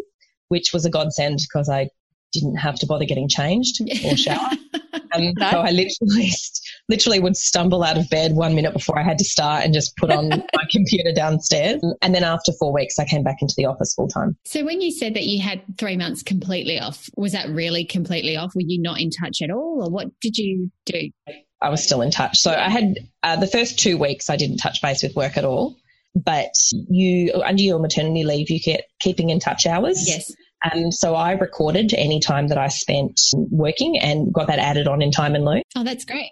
which 0.49 0.71
was 0.73 0.85
a 0.85 0.89
godsend 0.89 1.39
because 1.41 1.69
I 1.69 1.89
didn't 2.33 2.57
have 2.57 2.75
to 2.75 2.85
bother 2.85 3.05
getting 3.05 3.29
changed 3.29 3.81
or 4.05 4.17
shower. 4.17 4.49
Um, 5.13 5.33
no. 5.37 5.51
So 5.51 5.59
I 5.59 5.71
literally, 5.71 6.31
literally 6.89 7.19
would 7.19 7.37
stumble 7.37 7.83
out 7.83 7.97
of 7.97 8.09
bed 8.09 8.33
one 8.33 8.55
minute 8.55 8.73
before 8.73 8.99
I 8.99 9.03
had 9.03 9.17
to 9.19 9.23
start 9.23 9.63
and 9.63 9.73
just 9.73 9.95
put 9.97 10.11
on 10.11 10.29
my 10.29 10.63
computer 10.69 11.11
downstairs. 11.13 11.81
And 12.01 12.13
then 12.13 12.23
after 12.23 12.51
four 12.59 12.73
weeks, 12.73 12.99
I 12.99 13.05
came 13.05 13.23
back 13.23 13.37
into 13.41 13.53
the 13.55 13.65
office 13.65 13.93
full 13.93 14.07
time. 14.07 14.37
So 14.45 14.65
when 14.65 14.81
you 14.81 14.91
said 14.91 15.13
that 15.13 15.23
you 15.23 15.41
had 15.41 15.61
three 15.77 15.97
months 15.97 16.23
completely 16.23 16.79
off, 16.79 17.09
was 17.15 17.31
that 17.31 17.49
really 17.49 17.85
completely 17.85 18.35
off? 18.35 18.53
Were 18.55 18.61
you 18.61 18.81
not 18.81 18.99
in 18.99 19.09
touch 19.09 19.41
at 19.41 19.49
all, 19.49 19.83
or 19.83 19.89
what 19.89 20.07
did 20.19 20.37
you 20.37 20.71
do? 20.85 21.09
I 21.61 21.69
was 21.69 21.83
still 21.83 22.01
in 22.01 22.11
touch. 22.11 22.37
So 22.37 22.51
I 22.51 22.69
had 22.69 22.97
uh, 23.23 23.35
the 23.37 23.47
first 23.47 23.79
two 23.79 23.97
weeks 23.97 24.29
I 24.29 24.35
didn't 24.35 24.57
touch 24.57 24.81
base 24.81 25.01
with 25.01 25.15
work 25.15 25.37
at 25.37 25.45
all 25.45 25.75
but 26.25 26.53
you 26.71 27.31
under 27.45 27.61
your 27.61 27.79
maternity 27.79 28.23
leave 28.23 28.49
you 28.49 28.59
get 28.59 28.85
keeping 28.99 29.29
in 29.29 29.39
touch 29.39 29.65
hours. 29.65 30.07
Yes. 30.07 30.33
Um, 30.71 30.91
so 30.91 31.15
I 31.15 31.33
recorded 31.33 31.93
any 31.93 32.19
time 32.19 32.47
that 32.47 32.57
I 32.57 32.67
spent 32.69 33.21
working 33.35 33.99
and 33.99 34.33
got 34.33 34.47
that 34.47 34.59
added 34.59 34.87
on 34.87 35.01
in 35.01 35.11
time 35.11 35.35
and 35.35 35.45
lieu. 35.45 35.61
Oh, 35.75 35.83
that's 35.83 36.05
great. 36.05 36.31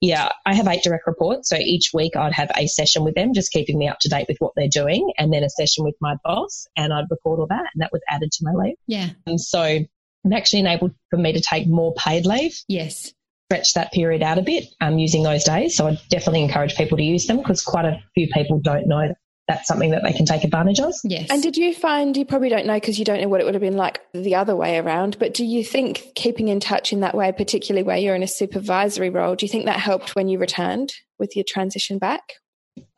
Yeah, 0.00 0.28
I 0.44 0.54
have 0.54 0.66
eight 0.68 0.82
direct 0.82 1.06
reports. 1.06 1.48
So 1.48 1.56
each 1.56 1.90
week 1.94 2.16
I'd 2.16 2.32
have 2.32 2.50
a 2.56 2.66
session 2.66 3.04
with 3.04 3.14
them, 3.14 3.32
just 3.34 3.52
keeping 3.52 3.78
me 3.78 3.88
up 3.88 3.98
to 4.00 4.08
date 4.08 4.26
with 4.28 4.36
what 4.38 4.52
they're 4.56 4.68
doing, 4.68 5.12
and 5.18 5.32
then 5.32 5.42
a 5.42 5.50
session 5.50 5.84
with 5.84 5.94
my 6.00 6.16
boss, 6.22 6.66
and 6.76 6.92
I'd 6.92 7.06
record 7.10 7.40
all 7.40 7.46
that, 7.48 7.64
and 7.74 7.82
that 7.82 7.92
was 7.92 8.02
added 8.08 8.30
to 8.32 8.44
my 8.44 8.52
leave. 8.52 8.76
Yeah. 8.86 9.10
And 9.26 9.40
so 9.40 9.62
it 9.62 9.88
actually 10.34 10.60
enabled 10.60 10.92
for 11.10 11.18
me 11.18 11.32
to 11.32 11.40
take 11.40 11.66
more 11.66 11.94
paid 11.94 12.26
leave. 12.26 12.58
Yes. 12.68 13.12
Stretch 13.50 13.74
that 13.74 13.92
period 13.92 14.22
out 14.22 14.38
a 14.38 14.42
bit 14.42 14.64
um, 14.80 14.98
using 14.98 15.22
those 15.22 15.44
days. 15.44 15.76
So 15.76 15.86
I 15.86 15.98
definitely 16.10 16.42
encourage 16.42 16.76
people 16.76 16.98
to 16.98 17.04
use 17.04 17.26
them 17.26 17.38
because 17.38 17.62
quite 17.62 17.84
a 17.84 18.02
few 18.14 18.28
people 18.28 18.58
don't 18.58 18.88
know 18.88 19.14
that's 19.48 19.68
something 19.68 19.90
that 19.92 20.02
they 20.02 20.12
can 20.12 20.26
take 20.26 20.44
advantage 20.44 20.80
of. 20.80 20.92
Yes. 21.04 21.28
And 21.30 21.42
did 21.42 21.56
you 21.56 21.74
find, 21.74 22.16
you 22.16 22.24
probably 22.24 22.48
don't 22.48 22.66
know 22.66 22.74
because 22.74 22.98
you 22.98 23.04
don't 23.04 23.20
know 23.20 23.28
what 23.28 23.40
it 23.40 23.44
would 23.44 23.54
have 23.54 23.60
been 23.60 23.76
like 23.76 24.00
the 24.12 24.34
other 24.34 24.56
way 24.56 24.78
around, 24.78 25.18
but 25.18 25.34
do 25.34 25.44
you 25.44 25.64
think 25.64 26.02
keeping 26.14 26.48
in 26.48 26.58
touch 26.58 26.92
in 26.92 27.00
that 27.00 27.14
way, 27.14 27.30
particularly 27.32 27.84
where 27.84 27.96
you're 27.96 28.16
in 28.16 28.22
a 28.22 28.28
supervisory 28.28 29.10
role, 29.10 29.36
do 29.36 29.46
you 29.46 29.50
think 29.50 29.66
that 29.66 29.78
helped 29.78 30.16
when 30.16 30.28
you 30.28 30.38
returned 30.38 30.92
with 31.18 31.36
your 31.36 31.44
transition 31.46 31.98
back? 31.98 32.22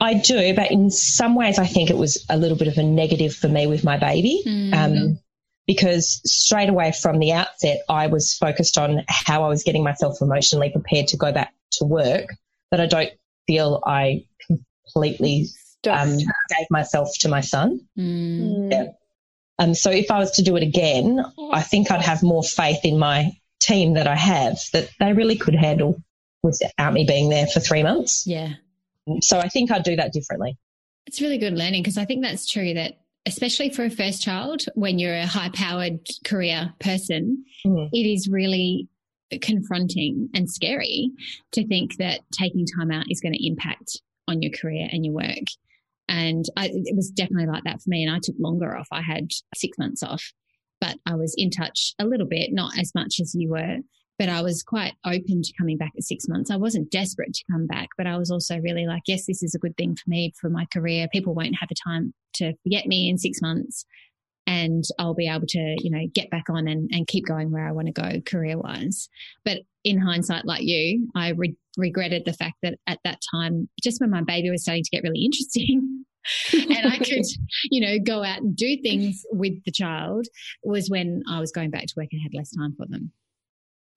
I 0.01 0.15
do, 0.15 0.55
but 0.55 0.71
in 0.71 0.91
some 0.91 1.35
ways, 1.35 1.59
I 1.59 1.67
think 1.67 1.91
it 1.91 1.97
was 1.97 2.25
a 2.29 2.37
little 2.37 2.57
bit 2.57 2.69
of 2.69 2.79
a 2.79 2.83
negative 2.83 3.35
for 3.35 3.49
me 3.49 3.67
with 3.67 3.85
my 3.85 3.99
baby. 3.99 4.43
Mm-hmm. 4.47 4.75
Um, 4.75 5.19
because 5.67 6.23
straight 6.25 6.71
away 6.71 6.93
from 6.93 7.19
the 7.19 7.33
outset, 7.33 7.83
I 7.91 8.07
was 8.07 8.35
focused 8.35 8.79
on 8.79 9.05
how 9.07 9.45
I 9.45 9.49
was 9.49 9.63
getting 9.63 9.85
myself 9.85 10.23
emotionally 10.23 10.71
prepared 10.71 11.09
to 11.09 11.19
go 11.19 11.31
back 11.31 11.53
to 11.73 11.85
work, 11.85 12.31
but 12.71 12.81
I 12.81 12.87
don't 12.87 13.11
feel 13.47 13.83
I 13.87 14.25
completely 14.47 15.49
um, 15.87 16.17
gave 16.17 16.67
myself 16.71 17.11
to 17.21 17.29
my 17.29 17.41
son. 17.41 17.81
Mm. 17.99 18.73
Yeah. 18.73 18.87
Um, 19.59 19.75
so 19.75 19.91
if 19.91 20.11
I 20.11 20.19
was 20.19 20.31
to 20.33 20.43
do 20.43 20.57
it 20.57 20.63
again, 20.63 21.25
I 21.53 21.63
think 21.63 21.91
I'd 21.91 22.03
have 22.03 22.23
more 22.23 22.43
faith 22.43 22.85
in 22.85 22.99
my 22.99 23.33
team 23.61 23.95
that 23.95 24.07
I 24.07 24.15
have 24.15 24.59
that 24.73 24.89
they 25.01 25.13
really 25.13 25.37
could 25.37 25.55
handle 25.55 26.03
without 26.43 26.93
me 26.93 27.05
being 27.05 27.29
there 27.29 27.47
for 27.47 27.61
three 27.61 27.83
months. 27.83 28.25
Yeah. 28.27 28.55
So 29.21 29.39
I 29.39 29.49
think 29.49 29.71
I'd 29.71 29.83
do 29.83 29.97
that 29.97 30.13
differently. 30.13 30.57
It's 31.07 31.21
really 31.21 31.39
good 31.39 31.55
learning 31.55 31.83
because 31.83 31.99
I 31.99 32.05
think 32.05 32.23
that's 32.23 32.49
true 32.49 32.75
that 32.75 33.01
especially 33.27 33.71
for 33.71 33.85
a 33.85 33.91
first 33.91 34.23
child, 34.23 34.65
when 34.75 34.99
you're 34.99 35.15
a 35.15 35.27
high 35.27 35.51
powered 35.53 36.01
career 36.25 36.73
person, 36.81 37.45
mm. 37.67 37.89
it 37.93 38.07
is 38.07 38.29
really 38.29 38.89
confronting 39.43 40.29
and 40.35 40.49
scary 40.49 41.11
to 41.53 41.67
think 41.67 41.97
that 41.97 42.21
taking 42.33 42.65
time 42.79 42.91
out 42.91 43.05
is 43.11 43.21
going 43.21 43.35
to 43.35 43.47
impact 43.47 44.01
on 44.27 44.41
your 44.41 44.53
career 44.53 44.89
and 44.91 45.05
your 45.05 45.15
work. 45.15 45.45
And 46.09 46.45
I, 46.57 46.71
it 46.73 46.97
was 46.97 47.11
definitely 47.11 47.47
like 47.47 47.65
that 47.65 47.83
for 47.83 47.91
me. 47.91 48.03
And 48.03 48.15
I 48.15 48.19
took 48.23 48.37
longer 48.39 48.77
off. 48.77 48.89
I 48.91 49.03
had 49.03 49.29
six 49.55 49.77
months 49.79 50.03
off, 50.03 50.25
but 50.81 50.97
I 51.07 51.15
was 51.15 51.35
in 51.37 51.51
touch 51.51 51.95
a 51.99 52.07
little 52.07 52.27
bit, 52.27 52.53
not 52.53 52.79
as 52.79 52.93
much 52.95 53.17
as 53.21 53.35
you 53.35 53.51
were. 53.51 53.79
But 54.19 54.29
I 54.29 54.43
was 54.43 54.65
quite 54.65 54.95
open 55.07 55.43
to 55.43 55.53
coming 55.57 55.77
back 55.77 55.93
at 55.97 56.03
six 56.03 56.27
months. 56.27 56.51
I 56.51 56.57
wasn't 56.57 56.91
desperate 56.91 57.35
to 57.35 57.45
come 57.53 57.69
back, 57.69 57.89
but 57.97 58.09
I 58.09 58.17
was 58.17 58.33
also 58.33 58.59
really 58.59 58.85
like, 58.85 59.03
yes, 59.07 59.27
this 59.27 59.45
is 59.45 59.55
a 59.55 59.61
good 59.61 59.77
thing 59.77 59.95
for 59.95 60.11
me, 60.11 60.33
for 60.41 60.51
my 60.51 60.67
career. 60.73 61.07
People 61.13 61.35
won't 61.35 61.55
have 61.61 61.71
a 61.71 61.89
time 61.89 62.13
to 62.35 62.53
forget 62.65 62.87
me 62.87 63.09
in 63.09 63.17
six 63.17 63.41
months 63.41 63.85
and 64.49 64.83
I'll 64.99 65.15
be 65.15 65.29
able 65.29 65.47
to, 65.47 65.77
you 65.81 65.91
know, 65.91 66.07
get 66.15 66.31
back 66.31 66.45
on 66.49 66.67
and, 66.67 66.89
and 66.91 67.07
keep 67.07 67.27
going 67.27 67.51
where 67.51 67.69
I 67.69 67.73
want 67.73 67.87
to 67.89 67.93
go 67.93 68.21
career 68.23 68.59
wise. 68.59 69.11
But 69.45 69.59
in 69.85 70.01
hindsight, 70.01 70.47
like 70.47 70.63
you, 70.63 71.11
I 71.15 71.33
re- 71.33 71.55
regretted 71.77 72.25
the 72.25 72.33
fact 72.33 72.55
that 72.63 72.79
at 72.87 72.99
that 73.05 73.21
time, 73.31 73.69
just 73.85 74.01
when 74.01 74.09
my 74.09 74.23
baby 74.23 74.51
was 74.51 74.63
starting 74.63 74.85
to 74.85 74.91
get 74.91 75.03
really 75.03 75.23
interesting, 75.23 76.07
and 76.55 76.91
I 76.91 76.97
could, 76.97 77.27
you 77.65 77.87
know, 77.87 77.99
go 78.03 78.25
out 78.25 78.41
and 78.41 78.57
do 78.57 78.79
things 78.83 79.23
with 79.33 79.63
the 79.67 79.71
child 79.71 80.27
was 80.63 80.89
when 80.89 81.23
I 81.31 81.41
was 81.41 81.53
going 81.53 81.71
back 81.71 81.85
to 81.85 81.95
work 81.99 82.09
and 82.13 82.23
had 82.23 82.33
less 82.35 82.51
time 82.57 82.75
for 82.75 82.87
them. 82.87 83.13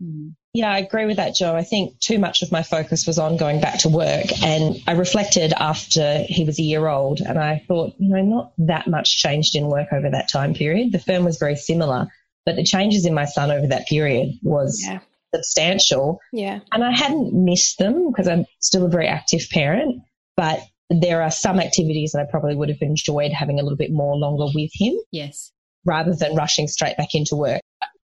Mm. 0.01 0.34
Yeah, 0.53 0.70
I 0.70 0.79
agree 0.79 1.05
with 1.05 1.15
that, 1.15 1.36
Jo. 1.36 1.55
I 1.55 1.63
think 1.63 1.98
too 2.00 2.20
much 2.20 2.41
of 2.41 2.51
my 2.51 2.62
focus 2.62 3.08
was 3.08 3.17
on 3.17 3.38
going 3.38 3.62
back 3.62 3.79
to 3.79 3.89
work. 3.89 4.25
And 4.43 4.75
I 4.86 4.93
reflected 4.93 5.53
after 5.53 6.24
he 6.27 6.43
was 6.43 6.60
a 6.60 6.63
year 6.63 6.88
old 6.88 7.22
and 7.22 7.39
I 7.39 7.63
thought, 7.67 7.93
you 8.00 8.13
know, 8.13 8.22
not 8.22 8.53
that 8.58 8.88
much 8.88 9.17
changed 9.17 9.55
in 9.55 9.67
work 9.67 9.88
over 9.93 10.10
that 10.10 10.29
time 10.29 10.53
period. 10.53 10.91
The 10.91 11.00
firm 11.00 11.24
was 11.24 11.38
very 11.38 11.55
similar, 11.55 12.08
but 12.46 12.58
the 12.58 12.65
changes 12.65 13.05
in 13.05 13.13
my 13.13 13.25
son 13.25 13.50
over 13.50 13.67
that 13.67 13.88
period 13.88 14.39
was 14.43 14.84
yeah. 14.86 15.00
substantial. 15.34 16.20
Yeah. 16.34 16.60
And 16.74 16.84
I 16.84 16.91
hadn't 16.91 17.34
missed 17.34 17.77
them 17.77 18.12
because 18.12 18.27
I'm 18.27 18.46
still 18.60 18.86
a 18.86 18.89
very 18.89 19.08
active 19.08 19.48
parent, 19.51 20.01
but 20.36 20.60
there 20.89 21.22
are 21.22 21.31
some 21.31 21.62
activities 21.62 22.12
that 22.12 22.27
I 22.27 22.29
probably 22.29 22.55
would 22.58 22.67
have 22.67 22.81
enjoyed 22.81 23.31
having 23.31 23.58
a 23.58 23.63
little 23.63 23.77
bit 23.77 23.93
more 23.93 24.17
longer 24.17 24.48
with 24.53 24.72
him. 24.74 24.96
Yes. 25.12 25.53
Rather 25.86 26.13
than 26.13 26.36
rushing 26.36 26.67
straight 26.67 26.98
back 26.98 27.15
into 27.15 27.38
work. 27.38 27.62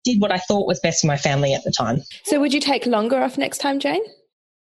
Did 0.04 0.20
what 0.20 0.32
I 0.32 0.38
thought 0.38 0.66
was 0.66 0.80
best 0.80 1.02
for 1.02 1.06
my 1.06 1.16
family 1.16 1.52
at 1.54 1.62
the 1.64 1.70
time. 1.70 2.02
So 2.24 2.40
would 2.40 2.54
you 2.54 2.60
take 2.60 2.86
longer 2.86 3.20
off 3.20 3.36
next 3.36 3.58
time, 3.58 3.78
Jane? 3.80 4.02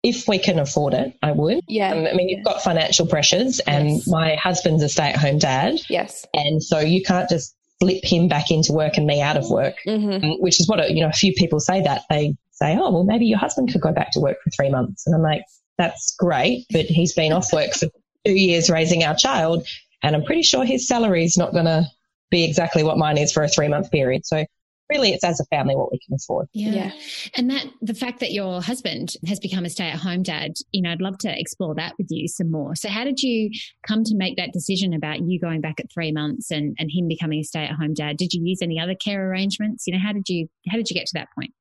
If 0.04 0.28
we 0.28 0.38
can 0.40 0.60
afford 0.60 0.94
it, 0.94 1.18
I 1.22 1.32
would. 1.32 1.62
Yeah. 1.68 1.92
Um, 1.92 2.06
I 2.08 2.14
mean, 2.14 2.30
you've 2.30 2.46
got 2.46 2.62
financial 2.62 3.08
pressures, 3.08 3.60
and 3.62 3.90
Yes. 3.90 4.08
my 4.08 4.36
husband's 4.36 4.84
a 4.84 4.90
stay 4.90 5.10
at 5.10 5.18
home 5.18 5.40
dad. 5.40 5.80
Yes. 5.90 6.26
And 6.34 6.64
so 6.64 6.80
you 6.80 7.02
can't 7.04 7.28
just 7.30 7.56
flip 7.80 8.04
him 8.04 8.28
back 8.28 8.52
into 8.52 8.72
work 8.74 8.98
and 8.98 9.06
me 9.06 9.22
out 9.22 9.38
of 9.38 9.50
work, 9.50 9.76
Mm-hmm. 9.86 10.24
um, 10.26 10.38
which 10.42 10.60
is 10.60 10.68
what, 10.70 10.80
a- 10.80 10.94
you 10.94 11.02
know, 11.02 11.10
a 11.10 11.14
few 11.14 11.34
people 11.34 11.60
say 11.60 11.82
that. 11.82 12.04
They 12.10 12.36
say, 12.52 12.78
oh, 12.80 12.92
well, 12.92 13.04
maybe 13.04 13.26
your 13.26 13.38
husband 13.40 13.72
could 13.72 13.82
go 13.82 13.92
back 13.92 14.12
to 14.12 14.20
work 14.20 14.38
for 14.44 14.50
three 14.52 14.70
months. 14.70 15.06
And 15.06 15.16
I'm 15.16 15.22
like, 15.24 15.42
that's 15.78 16.16
great, 16.18 16.66
but 16.72 16.86
he's 16.86 17.14
been 17.14 17.34
off 17.34 17.52
work 17.52 17.74
for 17.74 17.88
two 18.26 18.34
years 18.34 18.70
raising 18.70 19.04
our 19.04 19.16
child. 19.16 19.68
And 20.04 20.16
I'm 20.16 20.24
pretty 20.24 20.42
sure 20.44 20.64
his 20.64 20.88
salary 20.88 21.24
is 21.26 21.38
not 21.38 21.52
going 21.52 21.66
to 21.66 21.86
be 22.32 22.44
exactly 22.46 22.84
what 22.84 22.98
mine 22.98 23.18
is 23.18 23.32
for 23.32 23.44
a 23.44 23.48
three 23.50 23.68
month 23.68 23.92
period. 23.92 24.26
So 24.26 24.46
really, 24.90 25.12
it's 25.12 25.24
as 25.24 25.40
a 25.40 25.46
family 25.46 25.76
what 25.76 25.92
we 25.92 26.00
can 26.00 26.16
afford. 26.16 26.48
Yeah. 26.54 26.72
Yeah. 26.72 26.92
And 27.36 27.50
that 27.50 27.66
the 27.82 27.94
fact 27.94 28.20
that 28.20 28.32
your 28.32 28.62
husband 28.62 29.14
has 29.26 29.40
become 29.40 29.66
a 29.66 29.70
stay 29.70 29.90
at 29.90 30.00
home 30.00 30.24
dad, 30.24 30.54
you 30.72 30.82
know, 30.82 30.92
I'd 30.92 31.02
love 31.02 31.18
to 31.20 31.40
explore 31.40 31.76
that 31.76 31.94
with 31.98 32.08
you 32.10 32.28
some 32.28 32.52
more. 32.52 32.76
So 32.76 32.90
how 32.90 33.04
did 33.04 33.22
you 33.22 33.52
come 33.86 34.04
to 34.04 34.16
make 34.16 34.38
that 34.38 34.54
decision 34.54 34.94
about 34.94 35.22
you 35.22 35.40
going 35.40 35.62
back 35.62 35.80
at 35.80 35.92
three 35.92 36.12
months 36.12 36.52
and, 36.52 36.76
and 36.80 36.90
him 36.92 37.08
becoming 37.08 37.40
a 37.40 37.44
stay 37.44 37.64
at 37.64 37.72
home 37.72 37.94
dad? 37.94 38.18
Did 38.18 38.34
you 38.34 38.42
use 38.44 38.62
any 38.62 38.80
other 38.80 38.96
care 38.96 39.30
arrangements? 39.30 39.88
You 39.88 39.94
know, 39.94 40.00
how 40.00 40.14
did 40.14 40.30
you 40.30 40.48
how 40.70 40.78
did 40.78 40.90
you 40.90 40.94
get 40.94 41.08
to 41.08 41.14
that 41.16 41.30
point? 41.36 41.54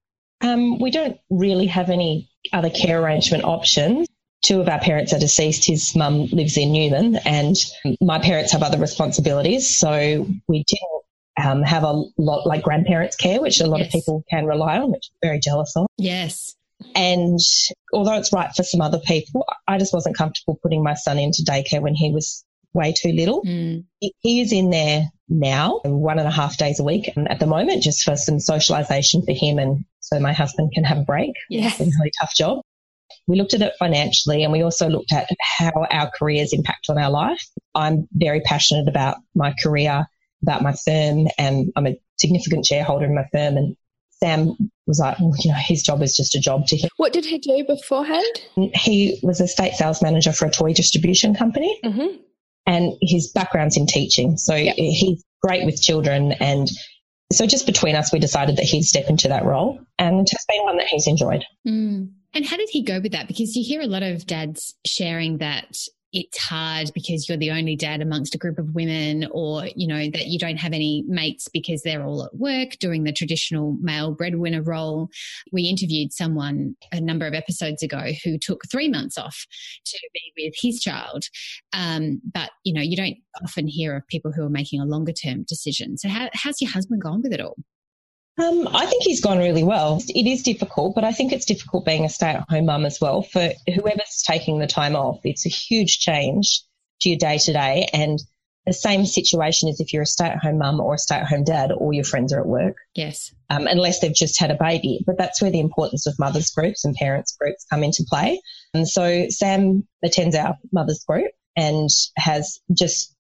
Um, 0.43 0.79
we 0.79 0.91
don't 0.91 1.19
really 1.31 1.67
have 1.67 1.91
any 1.91 2.29
other 2.53 2.71
care 2.71 3.03
arrangement 3.03 3.45
options. 3.45 4.09
Two 4.45 4.61
of 4.61 4.69
our 4.69 4.79
parents 4.79 5.13
are 5.13 5.19
deceased. 5.19 5.67
His 5.67 5.97
mum 5.97 6.27
lives 6.27 6.57
in 6.59 6.73
Newman, 6.73 7.17
and 7.25 7.57
my 8.01 8.19
parents 8.19 8.53
have 8.53 8.63
other 8.63 8.79
responsibilities. 8.79 9.77
So 9.77 10.27
we 10.47 10.65
didn't 10.65 11.03
um, 11.43 11.63
have 11.63 11.83
a 11.85 12.03
lot 12.19 12.47
like 12.47 12.63
grandparents' 12.63 13.17
care, 13.17 13.41
which 13.41 13.61
a 13.61 13.67
lot 13.67 13.79
Yes. 13.79 13.87
of 13.89 13.93
people 13.93 14.25
can 14.31 14.47
rely 14.47 14.79
on, 14.79 14.91
which 14.93 15.11
I'm 15.23 15.29
very 15.29 15.41
jealous 15.41 15.73
of. 15.77 15.87
Yes. 15.99 16.55
And 16.95 17.39
although 17.93 18.15
it's 18.17 18.33
right 18.33 18.51
for 18.55 18.63
some 18.63 18.81
other 18.81 18.99
people, 18.99 19.45
I 19.67 19.79
just 19.79 19.93
wasn't 19.95 20.17
comfortable 20.17 20.59
putting 20.63 20.83
my 20.83 20.95
son 20.95 21.19
into 21.19 21.43
daycare 21.47 21.81
when 21.81 21.95
he 21.95 22.11
was 22.11 22.45
way 22.75 22.93
too 22.93 23.13
little. 23.13 23.43
Mm. 23.43 23.85
He- 24.01 24.41
is 24.43 24.53
in 24.53 24.71
there 24.71 25.05
now, 25.29 25.81
one 25.85 26.19
and 26.19 26.29
a 26.29 26.31
half 26.31 26.57
days 26.59 26.79
a 26.81 26.85
week 26.85 27.11
and 27.17 27.29
at 27.31 27.41
the 27.41 27.47
moment, 27.47 27.83
just 27.83 28.03
for 28.03 28.17
some 28.17 28.39
socialization 28.39 29.23
for 29.25 29.33
him 29.33 29.59
and 29.59 29.85
so 30.01 30.21
my 30.21 30.33
husband 30.33 30.73
can 30.75 30.85
have 30.85 30.99
a 30.99 31.03
break. 31.05 31.33
Yes. 31.51 31.81
It's 31.81 31.95
a 31.95 31.99
really 31.99 32.13
tough 32.21 32.35
job. 32.37 32.61
We 33.27 33.37
looked 33.37 33.55
at 33.55 33.63
it 33.63 33.73
financially 33.79 34.43
and 34.45 34.53
we 34.53 34.63
also 34.63 34.89
looked 34.89 35.13
at 35.13 35.29
how 35.41 35.73
our 35.91 36.11
careers 36.17 36.53
impact 36.53 36.87
on 36.89 36.99
our 36.99 37.11
life. 37.11 37.45
I'm 37.75 38.07
very 38.13 38.41
passionate 38.41 38.87
about 38.89 39.17
my 39.35 39.55
career, 39.63 40.07
about 40.43 40.63
my 40.63 40.73
firm, 40.73 41.27
and 41.39 41.73
I'm 41.77 41.87
a 41.87 41.97
significant 42.19 42.67
shareholder 42.67 43.07
in 43.07 43.15
my 43.15 43.25
firm. 43.33 43.57
And 43.57 43.77
Sam 44.11 44.57
was 44.87 44.99
like, 44.99 45.19
well, 45.21 45.33
you 45.39 45.51
know, 45.51 45.59
his 45.59 45.83
job 45.83 46.03
is 46.03 46.17
just 46.17 46.35
a 46.35 46.41
job 46.41 46.67
to 46.69 46.77
him. 46.77 46.89
What 46.97 47.13
did 47.13 47.25
he 47.27 47.39
do 47.39 47.65
beforehand? 47.67 48.25
He 48.75 49.19
was 49.23 49.41
a 49.41 49.49
state 49.49 49.75
sales 49.75 50.03
manager 50.03 50.33
for 50.33 50.47
a 50.47 50.51
toy 50.51 50.73
distribution 50.73 51.35
company 51.35 51.79
Mm-hmm. 51.85 52.17
and 52.67 52.93
his 53.03 53.31
background's 53.33 53.77
in 53.77 53.87
teaching. 53.87 54.37
So 54.39 54.55
Yeah. 54.55 54.73
he's 54.77 55.23
great 55.43 55.65
with 55.67 55.81
children. 55.83 56.33
And 56.33 56.69
so 57.33 57.47
just 57.47 57.67
between 57.67 57.95
us, 57.97 58.13
we 58.13 58.19
decided 58.19 58.57
that 58.57 58.65
he'd 58.65 58.85
step 58.85 59.11
into 59.11 59.29
that 59.29 59.45
role 59.45 59.81
and 59.99 60.21
it 60.21 60.31
has 60.31 60.45
been 60.49 60.63
one 60.65 60.77
that 60.79 60.87
he's 60.87 61.07
enjoyed. 61.07 61.45
Mm. 61.67 62.13
And 62.35 62.45
how 62.47 62.57
did 62.57 62.69
he 62.71 62.83
go 62.83 63.01
with 63.01 63.13
that? 63.13 63.29
Because 63.29 63.55
you 63.57 63.65
hear 63.65 63.81
a 63.81 63.87
lot 63.87 64.03
of 64.03 64.27
dads 64.27 64.75
sharing 64.87 65.39
that 65.39 65.77
it's 66.17 66.39
hard 66.39 66.91
because 66.95 67.29
you're 67.29 67.37
the 67.37 67.51
only 67.51 67.77
dad 67.77 68.01
amongst 68.01 68.35
a 68.35 68.39
group 68.39 68.59
of 68.59 68.75
women, 68.75 69.29
or, 69.33 69.69
you 69.77 69.87
know, 69.87 70.09
that 70.11 70.29
you 70.29 70.39
don't 70.39 70.57
have 70.57 70.73
any 70.73 71.05
mates 71.07 71.47
because 71.47 71.83
they're 71.83 72.03
all 72.03 72.25
at 72.25 72.35
work 72.35 72.79
doing 72.81 73.05
the 73.05 73.13
traditional 73.13 73.77
male 73.83 74.13
breadwinner 74.13 74.63
role. 74.63 75.11
We 75.53 75.65
interviewed 75.65 76.15
someone 76.15 76.75
a 76.91 77.03
number 77.03 77.27
of 77.27 77.35
episodes 77.35 77.83
ago 77.83 78.13
who 78.25 78.39
took 78.39 78.63
three 78.71 78.89
months 78.89 79.19
off 79.19 79.47
to 79.85 79.99
be 80.15 80.33
with 80.43 80.55
his 80.59 80.81
child. 80.81 81.25
Um, 81.75 82.23
but, 82.33 82.51
you 82.65 82.73
know, 82.73 82.81
you 82.81 82.97
don't 82.97 83.19
often 83.43 83.67
hear 83.67 83.95
of 83.95 84.07
people 84.07 84.33
who 84.33 84.43
are 84.43 84.51
making 84.51 84.81
a 84.81 84.87
longer 84.87 85.13
term 85.13 85.45
decision. 85.47 85.99
So, 85.99 86.09
how, 86.09 86.31
how's 86.33 86.63
your 86.63 86.71
husband 86.71 87.03
gone 87.03 87.21
with 87.23 87.35
it 87.35 87.43
all? 87.43 87.57
Um, 88.39 88.69
I 88.73 88.85
think 88.87 89.03
he's 89.03 89.23
gone 89.23 89.39
really 89.39 89.65
well. 89.65 90.03
It 90.09 90.27
is 90.27 90.43
difficult, 90.43 90.95
but 90.95 91.05
I 91.05 91.13
think 91.13 91.33
it's 91.33 91.47
difficult 91.47 91.87
being 91.87 92.05
a 92.05 92.09
stay 92.09 92.31
at 92.31 92.45
home 92.49 92.67
mum 92.67 92.85
as 92.85 93.01
well. 93.01 93.23
For 93.23 93.51
whoever's 93.67 94.23
taking 94.27 94.59
the 94.59 94.67
time 94.67 94.95
off, 94.95 95.21
it's 95.25 95.47
a 95.47 95.51
huge 95.51 95.99
change 96.01 96.63
to 97.01 97.09
your 97.09 97.19
day 97.19 97.39
to 97.39 97.53
day. 97.53 97.89
And 97.95 98.19
the 98.67 98.75
same 98.75 99.07
situation 99.07 99.69
as 99.71 99.81
if 99.81 99.93
you're 99.93 100.03
a 100.03 100.07
stay 100.07 100.27
at 100.27 100.39
home 100.39 100.59
mum 100.59 100.81
or 100.81 100.95
a 100.95 100.99
stay 100.99 101.17
at 101.17 101.27
home 101.27 101.45
dad, 101.45 101.71
all 101.73 101.93
your 101.95 102.05
friends 102.05 102.33
are 102.33 102.41
at 102.41 102.47
work, 102.47 102.77
Yes. 102.95 103.33
um, 103.49 103.67
unless 103.67 104.01
they've 104.01 104.15
just 104.15 104.39
had 104.39 104.51
a 104.51 104.57
baby. 104.57 105.03
But 105.07 105.17
that's 105.17 105.41
where 105.41 105.51
the 105.53 105.61
importance 105.61 106.07
of 106.07 106.19
mothers 106.19 106.51
groups 106.51 106.85
and 106.85 106.95
parents 106.95 107.35
groups 107.41 107.65
come 107.71 107.85
into 107.85 108.05
play. 108.07 108.41
And 108.75 108.87
so 108.87 109.29
Sam 109.31 109.87
attends 110.03 110.37
our 110.37 110.59
mothers 110.73 111.05
group 111.07 111.31
and 111.55 111.89
has 112.19 112.61
just 112.77 113.15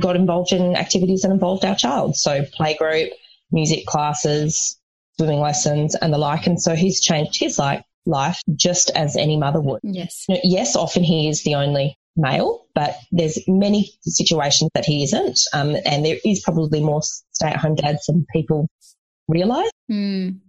got 0.00 0.14
involved 0.14 0.52
in 0.52 0.76
activities 0.76 1.22
that 1.22 1.32
involved 1.32 1.64
our 1.64 1.74
child. 1.74 2.14
So 2.14 2.42
playgroup, 2.42 3.08
music 3.52 3.86
classes, 3.86 4.78
swimming 5.18 5.40
lessons 5.40 5.94
and 5.94 6.12
the 6.12 6.18
like. 6.18 6.46
And 6.46 6.60
so 6.60 6.74
he's 6.74 7.00
changed 7.00 7.38
his 7.38 7.58
like 7.58 7.84
life 8.06 8.40
just 8.54 8.90
as 8.94 9.16
any 9.16 9.36
mother 9.36 9.60
would. 9.60 9.80
Yes. 9.82 10.24
You 10.28 10.36
know, 10.36 10.40
yes, 10.44 10.76
often 10.76 11.02
he 11.02 11.28
is 11.28 11.42
the 11.44 11.54
only 11.54 11.98
male, 12.16 12.66
but 12.74 12.96
there's 13.12 13.38
many 13.46 13.92
situations 14.02 14.70
that 14.74 14.84
he 14.84 15.02
isn't. 15.04 15.40
Um, 15.52 15.76
and 15.84 16.04
there 16.04 16.16
is 16.24 16.40
probably 16.40 16.82
more 16.82 17.02
stay 17.02 17.48
at 17.48 17.56
home 17.56 17.74
dads 17.74 18.06
than 18.06 18.26
people 18.32 18.68
realize. 19.28 19.70
Mm. 19.90 20.40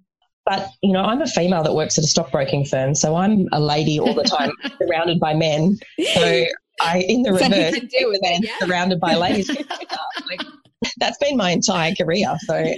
But, 0.46 0.70
you 0.82 0.92
know, 0.92 1.02
I'm 1.02 1.22
a 1.22 1.28
female 1.28 1.64
that 1.64 1.76
works 1.76 1.98
at 1.98 2.04
a 2.04 2.08
stockbroking 2.08 2.66
firm. 2.66 2.96
So 2.96 3.16
I'm 3.16 3.48
a 3.52 3.60
lady 3.60 4.00
all 4.00 4.14
the 4.14 4.24
time 4.24 4.52
surrounded 4.80 5.20
by 5.20 5.36
men. 5.36 5.78
So 6.14 6.46
I, 6.80 7.06
in 7.08 7.22
the 7.22 7.32
reverse, 7.32 7.80
do 7.80 8.10
with 8.10 8.22
it. 8.24 8.46
Yeah. 8.46 8.58
surrounded 8.60 9.00
by 9.00 9.16
ladies. 9.16 9.50
like, 10.30 10.42
that's 10.98 11.18
been 11.18 11.38
my 11.38 11.52
entire 11.52 11.94
career. 11.96 12.36
So 12.46 12.74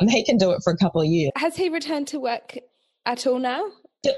um, 0.00 0.08
he 0.08 0.24
can 0.24 0.36
do 0.38 0.52
it 0.52 0.60
for 0.64 0.72
a 0.72 0.76
couple 0.76 1.00
of 1.00 1.06
years. 1.06 1.32
Has 1.36 1.56
he 1.56 1.68
returned 1.68 2.08
to 2.08 2.20
work 2.20 2.56
at 3.06 3.26
all 3.26 3.38
now? 3.38 3.64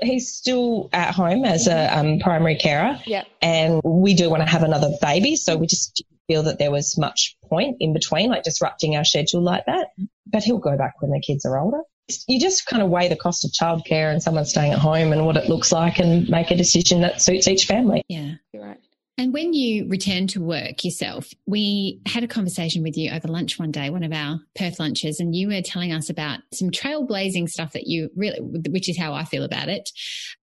He's 0.03 0.33
still 0.35 0.91
at 0.93 1.15
home 1.15 1.45
as 1.47 1.67
a 1.67 1.87
um, 1.99 2.19
primary 2.19 2.57
carer, 2.57 3.01
Yeah. 3.07 3.25
and 3.41 3.81
we 3.83 4.13
do 4.13 4.29
want 4.29 4.43
to 4.43 4.49
have 4.49 4.63
another 4.63 4.91
baby. 5.01 5.37
So 5.37 5.57
we 5.57 5.67
just 5.67 6.05
feel 6.29 6.43
that 6.45 6.59
there 6.59 6.71
was 6.71 6.99
much 6.99 7.35
point 7.49 7.79
in 7.81 7.95
between, 7.95 8.29
like 8.31 8.43
disrupting 8.43 8.95
our 8.97 9.05
schedule 9.05 9.41
like 9.43 9.65
that. 9.67 9.89
But 10.27 10.43
he'll 10.45 10.59
go 10.59 10.77
back 10.77 11.01
when 11.01 11.11
the 11.11 11.21
kids 11.21 11.47
are 11.47 11.59
older. 11.59 11.81
You 12.29 12.39
just 12.39 12.67
kind 12.67 12.83
of 12.83 12.91
weigh 12.91 13.09
the 13.09 13.17
cost 13.17 13.45
of 13.45 13.53
childcare 13.53 14.13
and 14.13 14.23
someone 14.23 14.45
staying 14.45 14.73
at 14.73 14.79
home 14.79 15.13
and 15.13 15.25
what 15.25 15.37
it 15.39 15.49
looks 15.49 15.73
like, 15.73 15.99
and 15.99 16.29
make 16.29 16.51
a 16.51 16.57
decision 16.57 17.01
that 17.01 17.23
suits 17.23 17.49
each 17.49 17.65
family. 17.65 18.03
Yeah. 18.07 18.33
You're 18.53 18.65
right. 18.65 18.81
And 19.21 19.35
when 19.35 19.53
you 19.53 19.87
returned 19.87 20.31
to 20.31 20.41
work 20.41 20.83
yourself, 20.83 21.29
we 21.45 22.01
had 22.07 22.25
a 22.25 22.27
conversation 22.27 22.83
with 22.83 22.97
you 22.97 23.11
over 23.11 23.29
lunch 23.29 23.59
one 23.59 23.71
day, 23.71 23.91
one 23.91 24.03
of 24.03 24.15
our 24.15 24.41
Perth 24.57 24.81
lunches, 24.81 25.21
and 25.21 25.37
you 25.37 25.49
were 25.49 25.61
telling 25.61 25.93
us 25.93 26.09
about 26.09 26.39
some 26.55 26.71
trailblazing 26.71 27.51
stuff 27.51 27.75
that 27.75 27.87
you 27.87 28.09
really, 28.17 28.39
which 28.41 28.89
is 28.89 28.97
how 28.97 29.13
I 29.13 29.25
feel 29.25 29.45
about 29.45 29.69
it, 29.69 29.91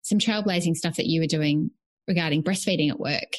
some 0.00 0.16
trailblazing 0.16 0.77
stuff 0.77 0.96
that 0.96 1.05
you 1.05 1.20
were 1.20 1.27
doing 1.27 1.72
regarding 2.09 2.42
breastfeeding 2.42 2.88
at 2.88 2.98
work. 2.98 3.35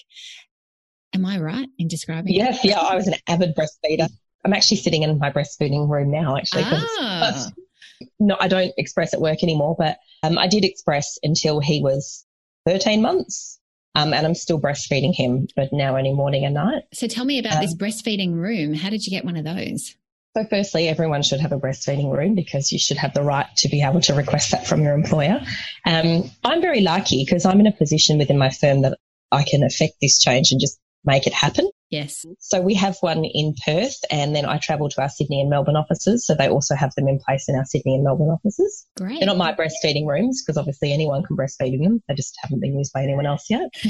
Am 1.15 1.25
I 1.25 1.39
right 1.39 1.69
in 1.79 1.87
describing 1.87 2.35
it? 2.35 2.37
Yes, 2.37 2.63
yeah, 2.63 2.79
I 2.79 2.93
was 2.93 3.07
an 3.07 3.15
avid 3.27 3.55
breastfeeder. 3.55 4.07
I'm 4.45 4.53
actually 4.53 4.77
sitting 4.77 5.01
in 5.01 5.17
my 5.17 5.31
breastfeeding 5.31 5.89
room 5.89 6.11
now, 6.11 6.37
actually. 6.37 6.65
Ah, 6.67 7.47
no, 8.19 8.37
I 8.39 8.47
don't 8.47 8.73
express 8.77 9.15
at 9.15 9.21
work 9.21 9.41
anymore, 9.41 9.75
but 9.75 9.97
um, 10.21 10.37
I 10.37 10.47
did 10.47 10.63
express 10.63 11.17
until 11.23 11.59
he 11.61 11.81
was 11.81 12.27
13 12.67 13.01
months. 13.01 13.59
Um, 13.95 14.13
and 14.13 14.25
I'm 14.25 14.35
still 14.35 14.59
breastfeeding 14.59 15.15
him, 15.15 15.47
but 15.55 15.71
now 15.71 15.97
only 15.97 16.13
morning 16.13 16.45
and 16.45 16.53
night. 16.55 16.83
so 16.93 17.07
tell 17.07 17.25
me 17.25 17.39
about 17.39 17.53
Um, 17.55 17.61
this 17.61 17.73
breastfeeding 17.73 18.33
room. 18.33 18.73
How 18.73 18.89
did 18.89 19.05
you 19.05 19.09
get 19.11 19.23
one 19.25 19.37
of 19.37 19.45
those? 19.45 19.95
So, 20.35 20.45
firstly, 20.49 20.89
everyone 20.89 21.23
should 21.23 21.39
have 21.39 21.53
a 21.53 21.57
breastfeeding 21.59 22.11
room 22.11 22.35
because 22.35 22.71
you 22.73 22.77
should 22.77 22.97
have 22.97 23.13
the 23.13 23.23
right 23.23 23.47
to 23.57 23.69
be 23.69 23.81
able 23.81 24.01
to 24.01 24.13
request 24.13 24.51
that 24.51 24.67
from 24.67 24.83
your 24.83 24.93
employer. 24.93 25.41
Um, 25.85 26.29
I'm 26.43 26.61
very 26.61 26.81
lucky 26.81 27.23
because 27.23 27.45
I'm 27.45 27.61
in 27.61 27.67
a 27.67 27.71
position 27.71 28.17
within 28.17 28.37
my 28.37 28.49
firm 28.49 28.81
that 28.81 28.97
I 29.31 29.43
can 29.43 29.63
affect 29.63 29.93
this 30.01 30.19
change 30.19 30.51
and 30.51 30.59
just 30.59 30.77
make 31.05 31.25
it 31.25 31.33
happen. 31.33 31.69
Yes. 31.95 32.25
So, 32.39 32.61
we 32.61 32.73
have 32.75 32.97
one 33.01 33.23
in 33.23 33.55
Perth, 33.65 33.97
and 34.11 34.35
then 34.35 34.45
I 34.45 34.57
travel 34.57 34.89
to 34.89 35.01
our 35.01 35.09
Sydney 35.09 35.39
and 35.41 35.49
Melbourne 35.49 35.75
offices. 35.77 36.25
So, 36.25 36.35
they 36.35 36.49
also 36.49 36.75
have 36.75 36.93
them 36.95 37.07
in 37.07 37.19
place 37.19 37.47
in 37.47 37.55
our 37.55 37.65
Sydney 37.65 37.95
and 37.95 38.03
Melbourne 38.03 38.29
offices. 38.29 38.85
Great. 38.97 39.19
They're 39.19 39.27
not 39.27 39.37
my 39.37 39.53
breastfeeding 39.53 40.05
rooms 40.05 40.43
because 40.43 40.57
obviously 40.57 40.91
anyone 40.91 41.23
can 41.23 41.37
breastfeed 41.37 41.73
in 41.73 41.83
them. 41.83 42.03
They 42.07 42.15
just 42.15 42.37
haven't 42.41 42.59
been 42.59 42.77
used 42.77 42.91
by 42.93 43.03
anyone 43.03 43.25
else 43.25 43.45
yet. 43.49 43.69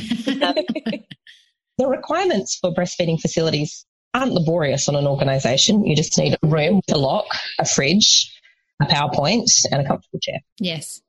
Um, 0.46 0.54
the 1.78 1.88
requirements 1.88 2.58
for 2.60 2.74
breastfeeding 2.74 3.20
facilities 3.20 3.86
aren't 4.14 4.34
laborious 4.34 4.88
on 4.88 4.96
an 4.96 5.08
organisation. 5.08 5.86
You 5.86 5.96
just 5.96 6.18
need 6.18 6.38
a 6.42 6.48
room 6.48 6.78
with 6.78 6.96
a 6.96 6.98
lock, 6.98 7.26
a 7.60 7.66
fridge, 7.66 8.32
a 8.82 8.86
PowerPoint, 8.86 9.50
and 9.72 9.82
a 9.82 9.88
comfortable 9.88 10.20
chair. 10.20 10.40
yes. 10.60 11.02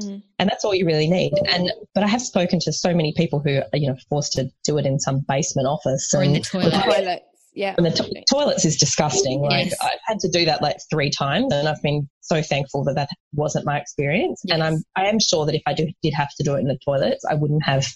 Mm. 0.00 0.22
And 0.38 0.48
that's 0.48 0.64
all 0.64 0.74
you 0.74 0.86
really 0.86 1.08
need. 1.08 1.32
And 1.48 1.70
but 1.94 2.04
I 2.04 2.06
have 2.06 2.22
spoken 2.22 2.58
to 2.60 2.72
so 2.72 2.94
many 2.94 3.14
people 3.16 3.40
who 3.40 3.58
are, 3.58 3.64
you 3.72 3.88
know, 3.88 3.96
forced 4.08 4.32
to 4.32 4.50
do 4.64 4.78
it 4.78 4.86
in 4.86 4.98
some 4.98 5.24
basement 5.28 5.66
office 5.66 6.12
or 6.14 6.22
in 6.22 6.32
the 6.32 6.40
toilet. 6.40 6.72
The 6.72 6.78
toilet. 6.78 7.22
Yeah. 7.54 7.74
And 7.78 7.86
the 7.86 7.90
to- 7.90 8.24
toilets 8.30 8.66
is 8.66 8.76
disgusting. 8.76 9.40
Like 9.40 9.66
yes. 9.66 9.76
I've 9.80 9.98
had 10.06 10.18
to 10.20 10.28
do 10.28 10.44
that 10.44 10.60
like 10.60 10.76
three 10.90 11.10
times 11.10 11.52
and 11.52 11.66
I've 11.66 11.80
been 11.82 12.08
so 12.20 12.42
thankful 12.42 12.84
that 12.84 12.96
that 12.96 13.08
wasn't 13.32 13.64
my 13.64 13.78
experience. 13.78 14.42
Yes. 14.44 14.54
And 14.54 14.62
I'm, 14.62 14.84
I 14.94 15.06
am 15.06 15.18
sure 15.18 15.46
that 15.46 15.54
if 15.54 15.62
I 15.66 15.72
do, 15.72 15.88
did 16.02 16.12
have 16.12 16.28
to 16.36 16.44
do 16.44 16.54
it 16.54 16.60
in 16.60 16.66
the 16.66 16.78
toilets, 16.84 17.24
I 17.24 17.34
wouldn't 17.34 17.64
have 17.64 17.86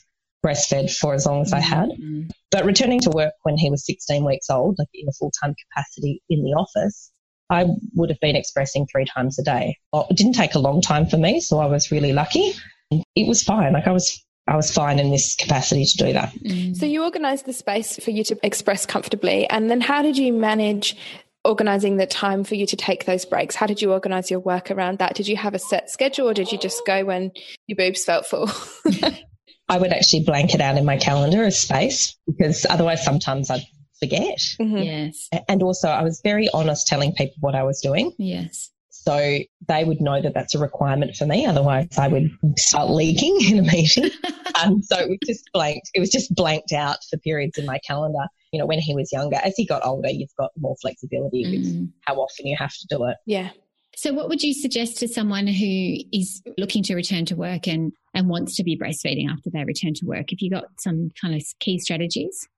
breastfed 0.44 0.96
for 0.96 1.12
as 1.12 1.26
long 1.26 1.42
as 1.42 1.52
I 1.52 1.60
had. 1.60 1.90
Mm-hmm. 1.90 2.30
But 2.50 2.64
returning 2.64 3.00
to 3.00 3.10
work 3.10 3.34
when 3.42 3.58
he 3.58 3.70
was 3.70 3.84
16 3.84 4.24
weeks 4.24 4.48
old, 4.48 4.76
like 4.78 4.88
in 4.94 5.06
a 5.08 5.12
full 5.12 5.32
time 5.42 5.54
capacity 5.68 6.22
in 6.30 6.42
the 6.42 6.52
office, 6.52 7.12
I 7.50 7.66
would 7.94 8.10
have 8.10 8.20
been 8.20 8.36
expressing 8.36 8.86
three 8.86 9.04
times 9.04 9.38
a 9.38 9.42
day. 9.42 9.76
Well, 9.92 10.06
it 10.08 10.16
didn't 10.16 10.34
take 10.34 10.54
a 10.54 10.60
long 10.60 10.80
time 10.80 11.06
for 11.06 11.16
me, 11.16 11.40
so 11.40 11.58
I 11.58 11.66
was 11.66 11.90
really 11.90 12.12
lucky. 12.12 12.52
It 12.90 13.28
was 13.28 13.42
fine. 13.42 13.72
Like 13.72 13.86
I 13.86 13.92
was 13.92 14.24
I 14.46 14.56
was 14.56 14.72
fine 14.72 14.98
in 14.98 15.10
this 15.10 15.36
capacity 15.36 15.84
to 15.84 15.96
do 15.96 16.12
that. 16.12 16.32
Mm. 16.34 16.76
So 16.76 16.86
you 16.86 17.04
organised 17.04 17.46
the 17.46 17.52
space 17.52 18.02
for 18.02 18.10
you 18.10 18.24
to 18.24 18.38
express 18.42 18.86
comfortably, 18.86 19.48
and 19.50 19.70
then 19.70 19.80
how 19.80 20.02
did 20.02 20.16
you 20.16 20.32
manage 20.32 20.96
organising 21.44 21.96
the 21.96 22.06
time 22.06 22.44
for 22.44 22.54
you 22.54 22.66
to 22.66 22.76
take 22.76 23.06
those 23.06 23.24
breaks? 23.24 23.54
How 23.56 23.66
did 23.66 23.80
you 23.82 23.92
organise 23.92 24.30
your 24.30 24.40
work 24.40 24.70
around 24.70 24.98
that? 24.98 25.14
Did 25.14 25.26
you 25.26 25.36
have 25.36 25.54
a 25.54 25.58
set 25.58 25.90
schedule, 25.90 26.28
or 26.28 26.34
did 26.34 26.52
you 26.52 26.58
just 26.58 26.86
go 26.86 27.04
when 27.04 27.32
your 27.66 27.76
boobs 27.76 28.04
felt 28.04 28.26
full? 28.26 28.48
I 29.68 29.78
would 29.78 29.92
actually 29.92 30.24
blank 30.24 30.54
it 30.54 30.60
out 30.60 30.76
in 30.76 30.84
my 30.84 30.96
calendar 30.96 31.44
as 31.44 31.58
space 31.58 32.16
because 32.26 32.66
otherwise 32.68 33.04
sometimes 33.04 33.50
I'd 33.50 33.64
forget. 34.00 34.38
Mm-hmm. 34.60 34.76
Yes. 34.78 35.28
And 35.48 35.62
also, 35.62 35.88
I 35.88 36.02
was 36.02 36.20
very 36.22 36.48
honest 36.52 36.86
telling 36.86 37.12
people 37.12 37.36
what 37.40 37.54
I 37.54 37.62
was 37.62 37.80
doing. 37.80 38.12
Yes. 38.18 38.70
So 38.90 39.38
they 39.66 39.84
would 39.84 40.00
know 40.00 40.20
that 40.20 40.34
that's 40.34 40.54
a 40.54 40.58
requirement 40.58 41.16
for 41.16 41.24
me. 41.24 41.46
Otherwise, 41.46 41.96
I 41.96 42.08
would 42.08 42.30
start 42.58 42.90
leaking 42.90 43.38
in 43.48 43.58
a 43.60 43.62
meeting. 43.62 44.10
um, 44.62 44.82
so 44.82 44.98
it 44.98 45.08
was 45.08 45.18
just 45.24 45.48
blanked. 45.54 45.90
It 45.94 46.00
was 46.00 46.10
just 46.10 46.34
blanked 46.34 46.72
out 46.72 46.98
for 47.08 47.16
periods 47.18 47.56
in 47.56 47.64
my 47.64 47.78
calendar. 47.78 48.26
You 48.52 48.58
know, 48.58 48.66
when 48.66 48.78
he 48.78 48.94
was 48.94 49.10
younger, 49.12 49.36
as 49.42 49.54
he 49.56 49.64
got 49.64 49.86
older, 49.86 50.10
you've 50.10 50.34
got 50.38 50.50
more 50.58 50.76
flexibility 50.82 51.44
mm. 51.44 51.50
with 51.50 51.92
how 52.02 52.16
often 52.16 52.46
you 52.46 52.56
have 52.58 52.74
to 52.74 52.86
do 52.90 53.04
it. 53.06 53.16
Yeah. 53.26 53.50
So, 53.96 54.12
what 54.12 54.28
would 54.28 54.42
you 54.42 54.54
suggest 54.54 54.98
to 54.98 55.08
someone 55.08 55.46
who 55.46 55.96
is 56.12 56.42
looking 56.58 56.82
to 56.84 56.94
return 56.94 57.24
to 57.26 57.36
work 57.36 57.66
and, 57.66 57.92
and 58.14 58.28
wants 58.28 58.56
to 58.56 58.64
be 58.64 58.76
breastfeeding 58.76 59.30
after 59.30 59.50
they 59.50 59.64
return 59.64 59.94
to 59.94 60.06
work? 60.06 60.32
If 60.32 60.42
you 60.42 60.50
got 60.50 60.64
some 60.78 61.10
kind 61.20 61.34
of 61.34 61.42
key 61.58 61.78
strategies? 61.78 62.48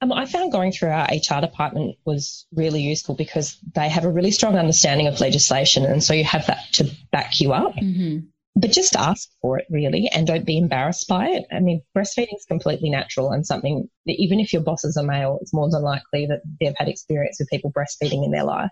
Um, 0.00 0.12
I 0.12 0.26
found 0.26 0.52
going 0.52 0.72
through 0.72 0.90
our 0.90 1.06
HR 1.06 1.40
department 1.40 1.96
was 2.06 2.46
really 2.54 2.80
useful 2.80 3.14
because 3.14 3.58
they 3.74 3.88
have 3.88 4.04
a 4.04 4.10
really 4.10 4.30
strong 4.30 4.56
understanding 4.56 5.06
of 5.06 5.20
legislation. 5.20 5.84
And 5.84 6.02
so 6.02 6.14
you 6.14 6.24
have 6.24 6.46
that 6.46 6.60
to 6.74 6.90
back 7.12 7.40
you 7.40 7.52
up. 7.52 7.74
Mm-hmm. 7.74 8.26
But 8.56 8.72
just 8.72 8.96
ask 8.96 9.28
for 9.40 9.58
it 9.58 9.66
really 9.70 10.10
and 10.12 10.26
don't 10.26 10.44
be 10.44 10.58
embarrassed 10.58 11.06
by 11.06 11.28
it. 11.28 11.44
I 11.52 11.60
mean, 11.60 11.82
breastfeeding 11.96 12.34
is 12.34 12.44
completely 12.48 12.90
natural 12.90 13.30
and 13.30 13.46
something 13.46 13.88
that 14.06 14.16
even 14.18 14.40
if 14.40 14.52
your 14.52 14.62
bosses 14.62 14.96
are 14.96 15.04
male, 15.04 15.38
it's 15.40 15.54
more 15.54 15.70
than 15.70 15.82
likely 15.82 16.26
that 16.26 16.40
they've 16.60 16.74
had 16.76 16.88
experience 16.88 17.36
with 17.38 17.48
people 17.48 17.72
breastfeeding 17.72 18.24
in 18.24 18.32
their 18.32 18.44
life. 18.44 18.70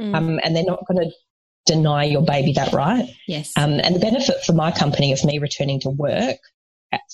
Mm. 0.00 0.14
Um, 0.14 0.40
and 0.42 0.56
they're 0.56 0.64
not 0.64 0.86
going 0.86 1.04
to 1.04 1.10
deny 1.66 2.04
your 2.04 2.22
baby 2.22 2.52
that 2.54 2.72
right. 2.72 3.08
Yes. 3.26 3.52
Um, 3.56 3.72
and 3.72 3.94
the 3.94 4.00
benefit 4.00 4.42
for 4.44 4.52
my 4.52 4.70
company 4.70 5.12
of 5.12 5.22
me 5.24 5.38
returning 5.38 5.80
to 5.80 5.90
work 5.90 6.38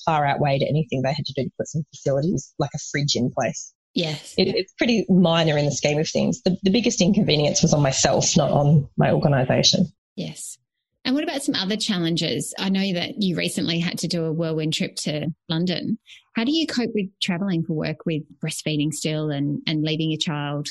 far 0.05 0.27
outweighed 0.27 0.63
anything 0.63 1.03
they 1.03 1.13
had 1.13 1.27
to 1.27 1.33
do 1.35 1.45
to 1.45 1.51
put 1.59 1.69
some 1.69 1.83
facilities 1.91 2.55
like 2.59 2.71
a 2.75 2.79
fridge 2.91 3.15
in 3.15 3.31
place. 3.31 3.73
Yes. 3.95 4.35
It, 4.37 4.49
it's 4.49 4.75
pretty 4.75 5.07
minor 5.09 5.57
in 5.57 5.65
the 5.65 5.73
scheme 5.73 5.99
of 5.99 6.09
things. 6.09 6.43
The, 6.43 6.57
the 6.63 6.71
biggest 6.71 7.01
inconvenience 7.01 7.63
was 7.63 7.73
on 7.73 7.83
myself, 7.83 8.37
not 8.37 8.51
on 8.51 8.89
my 8.97 9.11
organisation. 9.11 9.87
Yes. 10.17 10.59
And 11.05 11.15
what 11.15 11.25
about 11.25 11.43
some 11.43 11.55
other 11.55 11.77
challenges? 11.77 12.53
I 12.59 12.69
know 12.69 12.93
that 12.93 13.23
you 13.23 13.37
recently 13.37 13.79
had 13.79 13.99
to 14.01 14.09
do 14.09 14.25
a 14.25 14.33
whirlwind 14.33 14.75
trip 14.75 14.97
to 14.97 15.29
London. 15.49 15.99
How 16.35 16.45
do 16.45 16.53
you 16.53 16.67
cope 16.67 16.91
with 16.95 17.07
travelling 17.23 17.65
for 17.65 17.75
work 17.75 18.05
with 18.05 18.23
breastfeeding 18.45 18.93
still 18.93 19.31
and, 19.31 19.63
and 19.67 19.83
leaving 19.83 20.11
your 20.11 20.19
child 20.19 20.69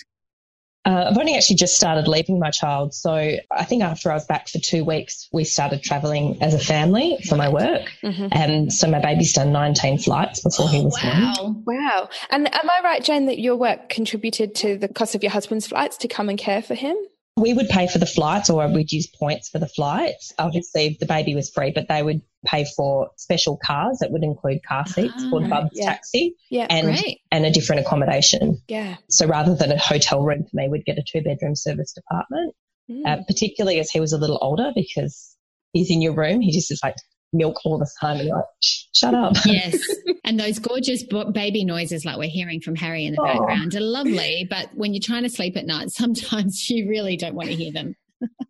uh, 0.86 1.08
I've 1.10 1.18
only 1.18 1.36
actually 1.36 1.56
just 1.56 1.76
started 1.76 2.08
leaving 2.08 2.40
my 2.40 2.52
child. 2.52 2.94
So 2.94 3.12
I 3.14 3.64
think 3.64 3.82
after 3.84 4.12
I 4.12 4.14
was 4.14 4.26
back 4.26 4.48
for 4.48 4.60
two 4.60 4.86
weeks, 4.86 5.28
we 5.34 5.44
started 5.44 5.82
traveling 5.82 6.42
as 6.44 6.54
a 6.54 6.60
family 6.60 7.18
for 7.28 7.36
my 7.36 7.50
work. 7.50 7.92
Mm-hmm. 8.04 8.28
And 8.32 8.72
so 8.72 8.88
my 8.88 9.00
baby's 9.00 9.34
done 9.34 9.52
19 9.52 9.98
flights 9.98 10.42
before 10.42 10.70
he 10.70 10.82
was 10.82 10.96
wow. 11.04 11.34
born. 11.38 11.64
Wow. 11.66 12.10
And 12.30 12.54
am 12.54 12.70
I 12.70 12.82
right, 12.84 13.04
Jane, 13.04 13.26
that 13.26 13.40
your 13.40 13.56
work 13.56 13.90
contributed 13.90 14.54
to 14.56 14.78
the 14.78 14.88
cost 14.88 15.16
of 15.16 15.24
your 15.24 15.32
husband's 15.32 15.68
flights 15.68 15.98
to 15.98 16.08
come 16.08 16.30
and 16.30 16.38
care 16.38 16.62
for 16.62 16.76
him? 16.76 16.96
We 17.38 17.54
would 17.54 17.68
pay 17.68 17.88
for 17.88 17.98
the 17.98 18.06
flights 18.06 18.50
or 18.50 18.66
we'd 18.70 18.94
use 18.94 19.08
points 19.08 19.50
for 19.50 19.60
the 19.60 19.68
flights. 19.68 20.34
Obviously, 20.40 20.96
the 21.00 21.06
baby 21.06 21.36
was 21.36 21.50
free, 21.50 21.72
but 21.76 21.90
they 21.90 22.02
would 22.02 22.22
pay 22.46 22.66
for 22.78 23.10
special 23.18 23.58
cars 23.58 24.00
that 24.00 24.12
would 24.12 24.24
include 24.24 24.64
car 24.64 24.86
seats 24.86 25.16
ah, 25.18 25.30
called 25.30 25.50
Bub's 25.50 25.72
yeah. 25.74 25.86
Taxi 25.86 26.36
yeah, 26.50 26.68
and, 26.70 26.88
great. 26.88 27.20
and 27.32 27.46
a 27.46 27.52
different 27.52 27.86
accommodation. 27.86 28.62
Yeah. 28.70 28.96
So 29.10 29.28
rather 29.28 29.54
than 29.54 29.72
a 29.72 29.78
hotel 29.78 30.24
room 30.24 30.44
for 30.44 30.50
me, 30.54 30.70
we'd 30.70 30.86
get 30.86 30.98
a 30.98 31.04
two 31.04 31.22
bedroom 31.22 31.56
service 31.56 31.96
apartment, 31.98 32.56
mm. 32.90 33.02
uh, 33.06 33.24
particularly 33.28 33.80
as 33.82 33.90
he 33.90 34.00
was 34.00 34.14
a 34.14 34.18
little 34.18 34.40
older 34.42 34.72
because 34.74 35.36
he's 35.74 35.92
in 35.92 36.02
your 36.02 36.14
room. 36.14 36.40
He 36.40 36.54
just 36.54 36.72
is 36.72 36.80
like 36.82 36.96
milk 37.36 37.66
all 37.66 37.78
the 37.78 37.90
time 38.00 38.18
and 38.18 38.28
you're 38.28 38.38
like, 38.38 38.46
shut 38.62 39.14
up. 39.14 39.34
Yes. 39.46 39.80
and 40.24 40.40
those 40.40 40.60
gorgeous 40.60 41.04
baby 41.32 41.64
noises 41.64 42.06
like 42.06 42.18
we're 42.18 42.30
hearing 42.30 42.62
from 42.62 42.76
Harry 42.76 43.06
in 43.06 43.14
the 43.14 43.22
oh. 43.22 43.26
background 43.26 43.76
are 43.76 43.82
lovely. 43.82 44.48
But 44.50 44.70
when 44.74 44.94
you're 44.94 45.02
trying 45.02 45.24
to 45.24 45.30
sleep 45.30 45.56
at 45.58 45.66
night, 45.66 45.92
sometimes 45.92 46.70
you 46.70 46.90
really 46.90 47.18
don't 47.18 47.36
want 47.36 47.50
to 47.50 47.56
hear 47.56 47.72
them. 47.72 47.96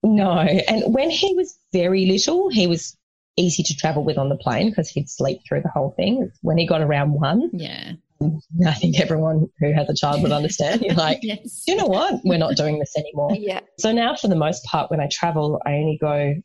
no. 0.04 0.40
And 0.40 0.94
when 0.94 1.10
he 1.10 1.34
was 1.34 1.58
very 1.74 2.06
little, 2.06 2.50
he 2.50 2.68
was 2.68 2.96
easy 3.38 3.64
to 3.64 3.76
travel 3.76 4.04
with 4.04 4.18
on 4.18 4.30
the 4.30 4.38
plane 4.38 4.70
because 4.70 4.90
he'd 4.90 5.10
sleep 5.10 5.42
through 5.48 5.62
the 5.62 5.70
whole 5.70 5.94
thing. 5.98 6.32
When 6.42 6.58
he 6.58 6.66
got 6.66 6.82
around 6.82 7.14
one, 7.14 7.50
yeah. 7.54 7.94
I 8.66 8.74
think 8.74 9.00
everyone 9.00 9.48
who 9.60 9.74
has 9.74 9.90
a 9.90 9.94
child 9.94 10.24
would 10.24 10.32
understand. 10.32 10.82
You're 10.82 10.96
like, 10.96 11.20
yes. 11.22 11.64
you 11.68 11.76
know 11.76 11.88
what? 11.88 12.22
We're 12.24 12.38
not 12.38 12.56
doing 12.56 12.80
this 12.80 12.96
anymore. 12.98 13.32
Yeah. 13.34 13.60
So 13.80 13.92
now, 13.92 14.16
for 14.16 14.28
the 14.28 14.36
most 14.36 14.64
part, 14.66 14.90
when 14.90 15.02
I 15.02 15.10
travel, 15.12 15.62
I 15.66 15.74
only 15.74 15.98
go 16.00 16.36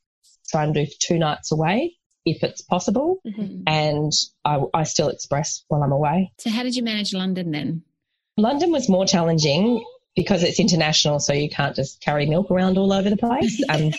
try 0.49 0.65
and 0.65 0.75
do 0.75 0.87
two 1.01 1.19
nights 1.19 1.53
away 1.53 1.97
if 2.25 2.43
it's 2.43 2.63
possible. 2.63 3.21
Mm-hmm. 3.27 3.63
And 3.67 4.13
I, 4.45 4.61
I 4.75 4.83
still 4.85 5.09
express 5.09 5.65
while 5.69 5.83
I'm 5.83 5.93
away. 5.93 6.33
So, 6.39 6.51
how 6.51 6.63
did 6.63 6.77
you 6.77 6.83
manage 6.83 7.15
London 7.15 7.51
then? 7.51 7.83
London 8.37 8.73
was 8.73 8.89
more 8.89 9.07
challenging 9.07 9.85
because 10.17 10.43
it's 10.43 10.61
international, 10.61 11.21
so 11.21 11.33
you 11.33 11.49
can't 11.49 11.77
just 11.77 12.01
carry 12.01 12.27
milk 12.27 12.51
around 12.51 12.79
all 12.79 12.93
over 12.93 13.11
the 13.11 13.17
place. 13.17 13.63
Um, 13.71 13.93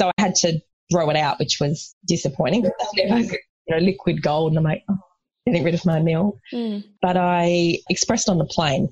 so 0.00 0.08
I 0.08 0.22
had 0.22 0.34
to 0.36 0.60
throw 0.90 1.10
it 1.10 1.16
out, 1.16 1.38
which 1.38 1.58
was 1.60 1.94
disappointing. 2.06 2.62
Never, 2.94 3.20
you 3.20 3.38
know, 3.68 3.78
liquid 3.78 4.22
gold, 4.22 4.52
and 4.52 4.58
I'm 4.58 4.64
like, 4.64 4.82
oh, 4.88 4.96
getting 5.46 5.62
rid 5.62 5.74
of 5.74 5.84
my 5.84 6.00
milk. 6.00 6.38
Mm. 6.52 6.84
But 7.02 7.16
I 7.18 7.78
expressed 7.90 8.28
on 8.30 8.38
the 8.38 8.46
plane, 8.46 8.88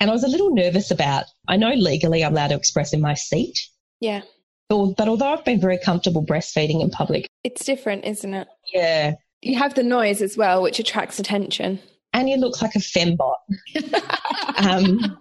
and 0.00 0.10
I 0.10 0.12
was 0.12 0.24
a 0.24 0.28
little 0.28 0.54
nervous 0.54 0.90
about. 0.90 1.26
I 1.46 1.56
know 1.56 1.70
legally 1.70 2.24
I'm 2.24 2.32
allowed 2.32 2.48
to 2.48 2.56
express 2.56 2.94
in 2.94 3.00
my 3.00 3.14
seat. 3.14 3.58
Yeah. 4.00 4.22
But 4.96 5.08
although 5.08 5.32
I've 5.32 5.44
been 5.44 5.60
very 5.60 5.78
comfortable 5.78 6.24
breastfeeding 6.24 6.82
in 6.82 6.90
public, 6.90 7.26
it's 7.44 7.64
different, 7.64 8.04
isn't 8.04 8.34
it? 8.34 8.48
Yeah. 8.72 9.14
You 9.40 9.56
have 9.58 9.74
the 9.74 9.82
noise 9.82 10.22
as 10.22 10.36
well, 10.36 10.62
which 10.62 10.78
attracts 10.78 11.18
attention. 11.18 11.80
And 12.12 12.28
you 12.28 12.36
look 12.36 12.60
like 12.62 12.74
a 12.74 12.78
fembot. 12.78 13.34
um, 14.56 15.18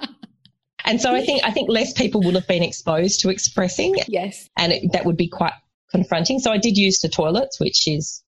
and 0.85 1.01
so 1.01 1.13
I 1.13 1.21
think 1.21 1.43
I 1.43 1.51
think 1.51 1.69
less 1.69 1.93
people 1.93 2.21
would 2.23 2.35
have 2.35 2.47
been 2.47 2.63
exposed 2.63 3.21
to 3.21 3.29
expressing. 3.29 3.95
Yes. 4.07 4.49
And 4.57 4.71
it, 4.73 4.91
that 4.93 5.05
would 5.05 5.17
be 5.17 5.27
quite 5.27 5.53
confronting. 5.89 6.39
So 6.39 6.51
I 6.51 6.57
did 6.57 6.77
use 6.77 6.99
the 6.99 7.09
toilets, 7.09 7.59
which 7.59 7.87
is 7.87 8.23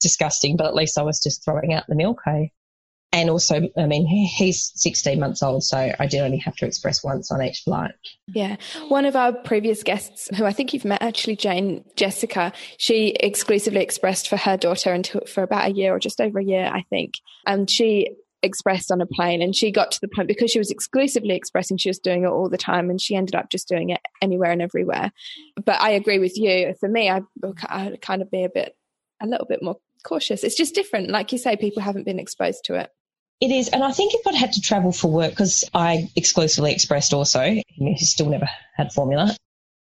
disgusting, 0.00 0.56
but 0.56 0.66
at 0.66 0.74
least 0.74 0.98
I 0.98 1.02
was 1.02 1.20
just 1.20 1.44
throwing 1.44 1.72
out 1.72 1.84
the 1.88 1.94
milk. 1.94 2.20
I, 2.26 2.50
and 3.10 3.30
also, 3.30 3.62
I 3.76 3.86
mean, 3.86 4.06
he's 4.06 4.70
16 4.74 5.18
months 5.18 5.42
old, 5.42 5.64
so 5.64 5.78
I 5.78 6.08
only 6.20 6.36
have 6.38 6.56
to 6.56 6.66
express 6.66 7.02
once 7.02 7.30
on 7.30 7.42
each 7.42 7.60
flight. 7.60 7.92
Yeah. 8.26 8.56
One 8.88 9.06
of 9.06 9.16
our 9.16 9.32
previous 9.32 9.82
guests, 9.82 10.28
who 10.36 10.44
I 10.44 10.52
think 10.52 10.74
you've 10.74 10.84
met 10.84 11.00
actually, 11.00 11.36
Jane 11.36 11.84
Jessica, 11.96 12.52
she 12.76 13.16
exclusively 13.20 13.80
expressed 13.80 14.28
for 14.28 14.36
her 14.36 14.58
daughter 14.58 14.92
until 14.92 15.22
for 15.26 15.42
about 15.42 15.70
a 15.70 15.72
year 15.72 15.94
or 15.94 15.98
just 15.98 16.20
over 16.20 16.38
a 16.38 16.44
year, 16.44 16.70
I 16.72 16.82
think. 16.90 17.14
And 17.46 17.70
she 17.70 18.10
expressed 18.42 18.92
on 18.92 19.00
a 19.00 19.06
plane 19.06 19.40
and 19.42 19.56
she 19.56 19.72
got 19.72 19.90
to 19.90 20.00
the 20.00 20.08
point 20.08 20.28
because 20.28 20.50
she 20.50 20.58
was 20.58 20.70
exclusively 20.70 21.34
expressing 21.34 21.76
she 21.76 21.88
was 21.88 21.98
doing 21.98 22.22
it 22.22 22.28
all 22.28 22.48
the 22.48 22.56
time 22.56 22.88
and 22.88 23.00
she 23.00 23.16
ended 23.16 23.34
up 23.34 23.50
just 23.50 23.66
doing 23.66 23.90
it 23.90 24.00
anywhere 24.22 24.52
and 24.52 24.62
everywhere 24.62 25.10
but 25.64 25.80
i 25.80 25.90
agree 25.90 26.20
with 26.20 26.38
you 26.38 26.72
for 26.78 26.88
me 26.88 27.10
i 27.10 27.20
i 27.62 27.98
kind 28.00 28.22
of 28.22 28.30
be 28.30 28.44
a 28.44 28.48
bit 28.48 28.76
a 29.20 29.26
little 29.26 29.44
bit 29.44 29.60
more 29.60 29.76
cautious 30.04 30.44
it's 30.44 30.56
just 30.56 30.72
different 30.72 31.10
like 31.10 31.32
you 31.32 31.38
say 31.38 31.56
people 31.56 31.82
haven't 31.82 32.04
been 32.04 32.20
exposed 32.20 32.62
to 32.62 32.76
it 32.76 32.92
it 33.40 33.50
is 33.50 33.68
and 33.68 33.84
i 33.84 33.92
think 33.92 34.14
if 34.14 34.26
i'd 34.26 34.34
had 34.34 34.52
to 34.52 34.60
travel 34.60 34.92
for 34.92 35.10
work 35.10 35.30
because 35.30 35.64
i 35.74 36.08
exclusively 36.16 36.72
expressed 36.72 37.12
also 37.12 37.42
he 37.66 37.96
still 37.98 38.28
never 38.28 38.48
had 38.76 38.92
formula 38.92 39.34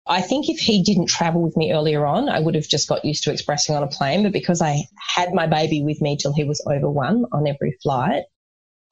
I 0.08 0.22
think 0.22 0.48
if 0.48 0.58
he 0.58 0.82
didn't 0.82 1.08
travel 1.08 1.42
with 1.42 1.56
me 1.56 1.72
earlier 1.72 2.06
on, 2.06 2.30
I 2.30 2.40
would 2.40 2.54
have 2.54 2.66
just 2.66 2.88
got 2.88 3.04
used 3.04 3.24
to 3.24 3.30
expressing 3.30 3.76
on 3.76 3.82
a 3.82 3.88
plane. 3.88 4.22
But 4.22 4.32
because 4.32 4.62
I 4.62 4.84
had 4.96 5.34
my 5.34 5.46
baby 5.46 5.82
with 5.82 6.00
me 6.00 6.16
till 6.16 6.32
he 6.32 6.44
was 6.44 6.64
over 6.66 6.90
one 6.90 7.26
on 7.30 7.46
every 7.46 7.76
flight, 7.82 8.22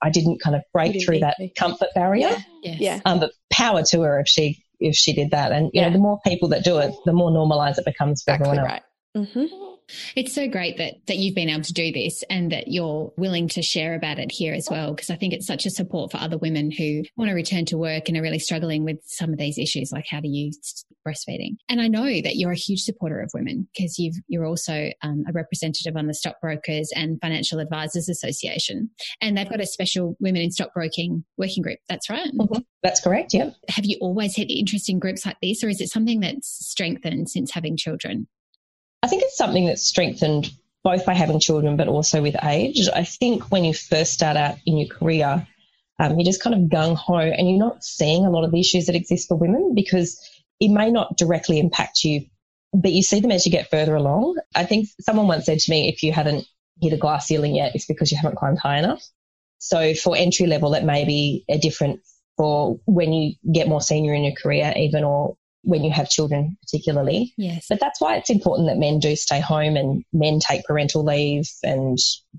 I 0.02 0.10
didn't 0.10 0.42
kind 0.42 0.54
of 0.54 0.62
break 0.74 1.02
through 1.02 1.20
that 1.20 1.38
comfort 1.56 1.88
barrier. 1.94 2.28
Yeah. 2.28 2.42
Yes. 2.62 2.80
yeah. 2.80 3.00
Um, 3.06 3.20
but 3.20 3.32
power 3.50 3.82
to 3.82 4.02
her 4.02 4.20
if 4.20 4.28
she 4.28 4.62
if 4.78 4.94
she 4.94 5.14
did 5.14 5.30
that. 5.30 5.52
And 5.52 5.70
you 5.72 5.80
yeah. 5.80 5.88
know, 5.88 5.94
the 5.94 5.98
more 5.98 6.20
people 6.24 6.48
that 6.50 6.64
do 6.64 6.78
it, 6.78 6.94
the 7.06 7.14
more 7.14 7.30
normalized 7.30 7.78
it 7.78 7.86
becomes 7.86 8.22
for 8.22 8.34
exactly 8.34 8.58
everyone 8.58 8.70
else. 8.70 8.82
Mm-hmm. 9.34 9.74
It's 10.14 10.34
so 10.34 10.48
great 10.48 10.78
that 10.78 10.94
that 11.06 11.16
you've 11.16 11.34
been 11.34 11.48
able 11.48 11.62
to 11.62 11.72
do 11.72 11.92
this 11.92 12.24
and 12.28 12.52
that 12.52 12.68
you're 12.68 13.12
willing 13.16 13.48
to 13.48 13.62
share 13.62 13.94
about 13.94 14.18
it 14.18 14.32
here 14.32 14.54
as 14.54 14.68
well 14.70 14.94
because 14.94 15.10
I 15.10 15.16
think 15.16 15.32
it's 15.32 15.46
such 15.46 15.66
a 15.66 15.70
support 15.70 16.10
for 16.10 16.18
other 16.18 16.38
women 16.38 16.70
who 16.70 17.02
want 17.16 17.28
to 17.28 17.34
return 17.34 17.64
to 17.66 17.78
work 17.78 18.08
and 18.08 18.16
are 18.16 18.22
really 18.22 18.38
struggling 18.38 18.84
with 18.84 18.98
some 19.06 19.32
of 19.32 19.38
these 19.38 19.58
issues 19.58 19.92
like 19.92 20.06
how 20.10 20.20
to 20.20 20.28
use 20.28 20.84
breastfeeding. 21.06 21.56
And 21.68 21.80
I 21.80 21.88
know 21.88 22.04
that 22.04 22.36
you're 22.36 22.52
a 22.52 22.56
huge 22.56 22.80
supporter 22.80 23.20
of 23.20 23.30
women 23.34 23.68
because 23.74 23.98
you've 23.98 24.16
you're 24.28 24.46
also 24.46 24.90
um, 25.02 25.24
a 25.28 25.32
representative 25.32 25.96
on 25.96 26.06
the 26.06 26.14
Stockbrokers 26.14 26.90
and 26.94 27.20
Financial 27.20 27.60
Advisors 27.60 28.08
Association, 28.08 28.90
and 29.20 29.36
they've 29.36 29.48
got 29.48 29.60
a 29.60 29.66
special 29.66 30.16
women 30.20 30.42
in 30.42 30.50
stockbroking 30.50 31.24
working 31.36 31.62
group. 31.62 31.78
That's 31.88 32.10
right. 32.10 32.32
Mm-hmm. 32.32 32.60
That's 32.82 33.00
correct. 33.00 33.34
Yeah. 33.34 33.50
Have 33.68 33.84
you 33.84 33.98
always 34.00 34.36
had 34.36 34.50
interest 34.50 34.88
in 34.88 34.98
groups 34.98 35.24
like 35.24 35.38
this, 35.40 35.62
or 35.62 35.68
is 35.68 35.80
it 35.80 35.88
something 35.88 36.20
that's 36.20 36.48
strengthened 36.48 37.28
since 37.28 37.52
having 37.52 37.76
children? 37.76 38.26
I 39.02 39.08
think 39.08 39.22
it's 39.22 39.36
something 39.36 39.66
that's 39.66 39.86
strengthened 39.86 40.50
both 40.82 41.04
by 41.04 41.14
having 41.14 41.40
children, 41.40 41.76
but 41.76 41.88
also 41.88 42.22
with 42.22 42.36
age. 42.44 42.88
I 42.94 43.04
think 43.04 43.50
when 43.50 43.64
you 43.64 43.74
first 43.74 44.12
start 44.12 44.36
out 44.36 44.56
in 44.66 44.78
your 44.78 44.88
career, 44.88 45.46
um, 45.98 46.18
you're 46.18 46.24
just 46.24 46.42
kind 46.42 46.54
of 46.54 46.70
gung 46.70 46.96
ho 46.96 47.16
and 47.16 47.48
you're 47.48 47.58
not 47.58 47.82
seeing 47.82 48.24
a 48.24 48.30
lot 48.30 48.44
of 48.44 48.52
the 48.52 48.60
issues 48.60 48.86
that 48.86 48.94
exist 48.94 49.28
for 49.28 49.36
women 49.36 49.74
because 49.74 50.20
it 50.60 50.68
may 50.68 50.90
not 50.90 51.16
directly 51.16 51.58
impact 51.58 52.04
you, 52.04 52.26
but 52.72 52.92
you 52.92 53.02
see 53.02 53.20
them 53.20 53.32
as 53.32 53.44
you 53.46 53.52
get 53.52 53.70
further 53.70 53.94
along. 53.94 54.38
I 54.54 54.64
think 54.64 54.88
someone 55.00 55.26
once 55.26 55.46
said 55.46 55.58
to 55.58 55.70
me, 55.70 55.88
if 55.88 56.02
you 56.02 56.12
haven't 56.12 56.46
hit 56.80 56.92
a 56.92 56.96
glass 56.96 57.26
ceiling 57.26 57.54
yet, 57.54 57.74
it's 57.74 57.86
because 57.86 58.12
you 58.12 58.18
haven't 58.18 58.36
climbed 58.36 58.58
high 58.58 58.78
enough. 58.78 59.02
So 59.58 59.94
for 59.94 60.16
entry 60.16 60.46
level, 60.46 60.74
it 60.74 60.84
may 60.84 61.04
be 61.04 61.44
a 61.48 61.58
different 61.58 62.00
for 62.36 62.78
when 62.84 63.12
you 63.12 63.34
get 63.52 63.68
more 63.68 63.80
senior 63.80 64.12
in 64.14 64.24
your 64.24 64.34
career, 64.34 64.72
even 64.76 65.04
or 65.04 65.36
when 65.66 65.82
you 65.82 65.90
have 65.90 66.08
children, 66.08 66.56
particularly. 66.62 67.34
Yes. 67.36 67.66
But 67.68 67.80
that's 67.80 68.00
why 68.00 68.16
it's 68.16 68.30
important 68.30 68.68
that 68.68 68.78
men 68.78 69.00
do 69.00 69.16
stay 69.16 69.40
home 69.40 69.76
and 69.76 70.04
men 70.12 70.38
take 70.38 70.64
parental 70.64 71.04
leave 71.04 71.50
and 71.64 71.98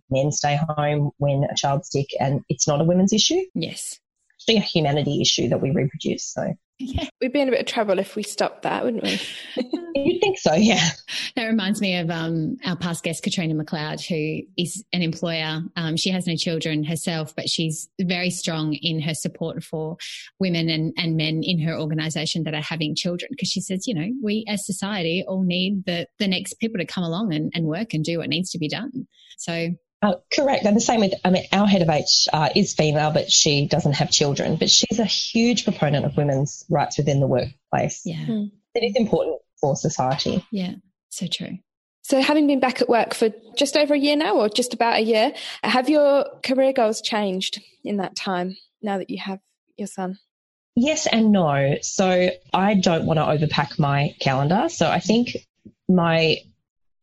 men 0.09 0.31
stay 0.31 0.57
home 0.69 1.11
when 1.17 1.43
a 1.43 1.55
child's 1.55 1.91
sick 1.91 2.07
and 2.21 2.41
it's 2.47 2.67
not 2.67 2.79
a 2.79 2.85
women's 2.85 3.11
issue. 3.11 3.41
Yes. 3.53 3.99
It's 4.35 4.57
a 4.57 4.61
humanity 4.61 5.21
issue 5.21 5.49
that 5.49 5.61
we 5.61 5.71
reproduce. 5.71 6.23
So 6.23 6.53
yeah. 6.79 7.07
We'd 7.21 7.33
be 7.33 7.41
in 7.41 7.47
a 7.47 7.51
bit 7.51 7.61
of 7.61 7.65
trouble 7.65 7.99
if 7.99 8.15
we 8.15 8.23
stopped 8.23 8.61
that, 8.63 8.83
wouldn't 8.83 9.03
we? 9.03 9.19
You'd 9.95 10.19
think 10.19 10.37
so, 10.37 10.53
yeah. 10.53 10.89
That 11.35 11.45
reminds 11.45 11.81
me 11.81 11.97
of 11.97 12.09
um, 12.11 12.57
our 12.65 12.75
past 12.75 13.03
guest, 13.03 13.23
Katrina 13.23 13.55
McLeod, 13.55 14.05
who 14.05 14.45
is 14.57 14.83
an 14.93 15.01
employer. 15.01 15.61
Um, 15.75 15.97
she 15.97 16.11
has 16.11 16.27
no 16.27 16.35
children 16.35 16.83
herself, 16.83 17.35
but 17.35 17.49
she's 17.49 17.89
very 17.99 18.29
strong 18.29 18.73
in 18.75 19.01
her 19.01 19.13
support 19.13 19.63
for 19.63 19.97
women 20.39 20.69
and, 20.69 20.93
and 20.97 21.17
men 21.17 21.41
in 21.43 21.59
her 21.59 21.77
organisation 21.77 22.43
that 22.43 22.53
are 22.53 22.61
having 22.61 22.95
children. 22.95 23.29
Because 23.31 23.49
she 23.49 23.61
says, 23.61 23.87
you 23.87 23.93
know, 23.93 24.09
we 24.23 24.45
as 24.47 24.65
society 24.65 25.23
all 25.27 25.43
need 25.43 25.85
the, 25.85 26.07
the 26.19 26.27
next 26.27 26.55
people 26.59 26.77
to 26.77 26.85
come 26.85 27.03
along 27.03 27.33
and, 27.33 27.51
and 27.55 27.65
work 27.65 27.93
and 27.93 28.03
do 28.03 28.19
what 28.19 28.29
needs 28.29 28.51
to 28.51 28.59
be 28.59 28.69
done. 28.69 29.07
So 29.37 29.69
uh, 30.01 30.15
correct. 30.33 30.65
And 30.65 30.75
the 30.75 30.81
same 30.81 30.99
with, 30.99 31.13
I 31.25 31.29
mean, 31.31 31.45
our 31.51 31.67
head 31.67 31.81
of 31.81 31.89
H 31.89 32.27
uh, 32.31 32.49
is 32.55 32.73
female, 32.73 33.11
but 33.11 33.31
she 33.31 33.67
doesn't 33.67 33.93
have 33.93 34.11
children. 34.11 34.57
But 34.57 34.69
she's 34.69 34.99
a 34.99 35.05
huge 35.05 35.63
proponent 35.63 36.05
of 36.05 36.15
women's 36.15 36.63
rights 36.69 36.97
within 36.97 37.19
the 37.19 37.27
workplace. 37.27 38.01
Yeah. 38.05 38.25
Mm. 38.25 38.51
It 38.75 38.83
is 38.83 38.95
important 38.95 39.39
for 39.59 39.75
society. 39.75 40.45
Yeah, 40.51 40.75
so 41.09 41.25
true. 41.27 41.57
So, 42.03 42.21
having 42.21 42.47
been 42.47 42.59
back 42.59 42.81
at 42.81 42.87
work 42.87 43.13
for 43.13 43.29
just 43.57 43.75
over 43.75 43.93
a 43.93 43.99
year 43.99 44.15
now, 44.15 44.37
or 44.37 44.49
just 44.49 44.73
about 44.73 44.97
a 44.97 45.01
year, 45.01 45.33
have 45.63 45.89
your 45.89 46.25
career 46.43 46.71
goals 46.73 47.01
changed 47.01 47.61
in 47.83 47.97
that 47.97 48.15
time 48.15 48.55
now 48.81 48.99
that 48.99 49.09
you 49.09 49.17
have 49.19 49.39
your 49.77 49.87
son? 49.87 50.19
Yes 50.75 51.07
and 51.07 51.31
no. 51.31 51.77
So, 51.81 52.29
I 52.53 52.75
don't 52.75 53.05
want 53.05 53.17
to 53.17 53.25
overpack 53.25 53.79
my 53.79 54.15
calendar. 54.21 54.69
So, 54.69 54.89
I 54.89 54.99
think 54.99 55.35
my 55.89 56.37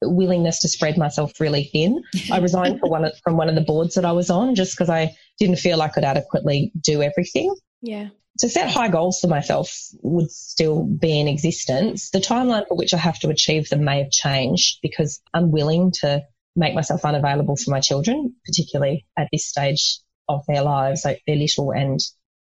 willingness 0.02 0.61
to 0.61 0.68
spread 0.68 0.98
myself 0.98 1.40
really 1.40 1.64
thin. 1.64 2.02
I 2.30 2.38
resigned 2.38 2.80
one 2.83 3.04
of, 3.04 3.12
from 3.22 3.37
one 3.37 3.48
of 3.48 3.54
the 3.54 3.61
boards 3.61 3.94
that 3.94 4.04
I 4.04 4.12
was 4.12 4.30
on 4.30 4.54
just 4.54 4.74
because 4.76 4.90
I 4.90 5.16
didn't 5.38 5.57
feel 5.59 5.83
I 5.83 5.88
could 5.88 6.04
adequately 6.04 6.72
do 6.80 7.02
everything. 7.02 7.54
Yeah. 7.83 8.09
To 8.40 8.48
set 8.48 8.70
high 8.70 8.88
goals 8.88 9.20
for 9.20 9.28
myself 9.28 9.72
would 10.02 10.30
still 10.30 10.85
be 10.85 11.20
in 11.20 11.28
existence. 11.28 12.11
The 12.11 12.18
timeline 12.18 12.66
for 12.66 12.76
which 12.76 12.92
I 12.92 12.96
have 12.96 13.18
to 13.20 13.28
achieve 13.28 13.68
them 13.68 13.85
may 13.85 13.98
have 13.98 14.11
changed 14.11 14.78
because 14.83 15.20
I'm 15.33 15.52
willing 15.52 15.92
to 16.00 16.22
make 16.57 16.74
myself 16.74 17.04
unavailable 17.04 17.57
for 17.57 17.70
my 17.70 17.80
children, 17.80 18.35
particularly 18.44 19.07
at 19.16 19.28
this 19.33 19.46
stage 19.46 19.98
of 20.28 20.44
their 20.48 20.62
lives. 20.62 21.04
Like 21.04 21.22
they're 21.26 21.37
little 21.37 21.70
and 21.70 22.00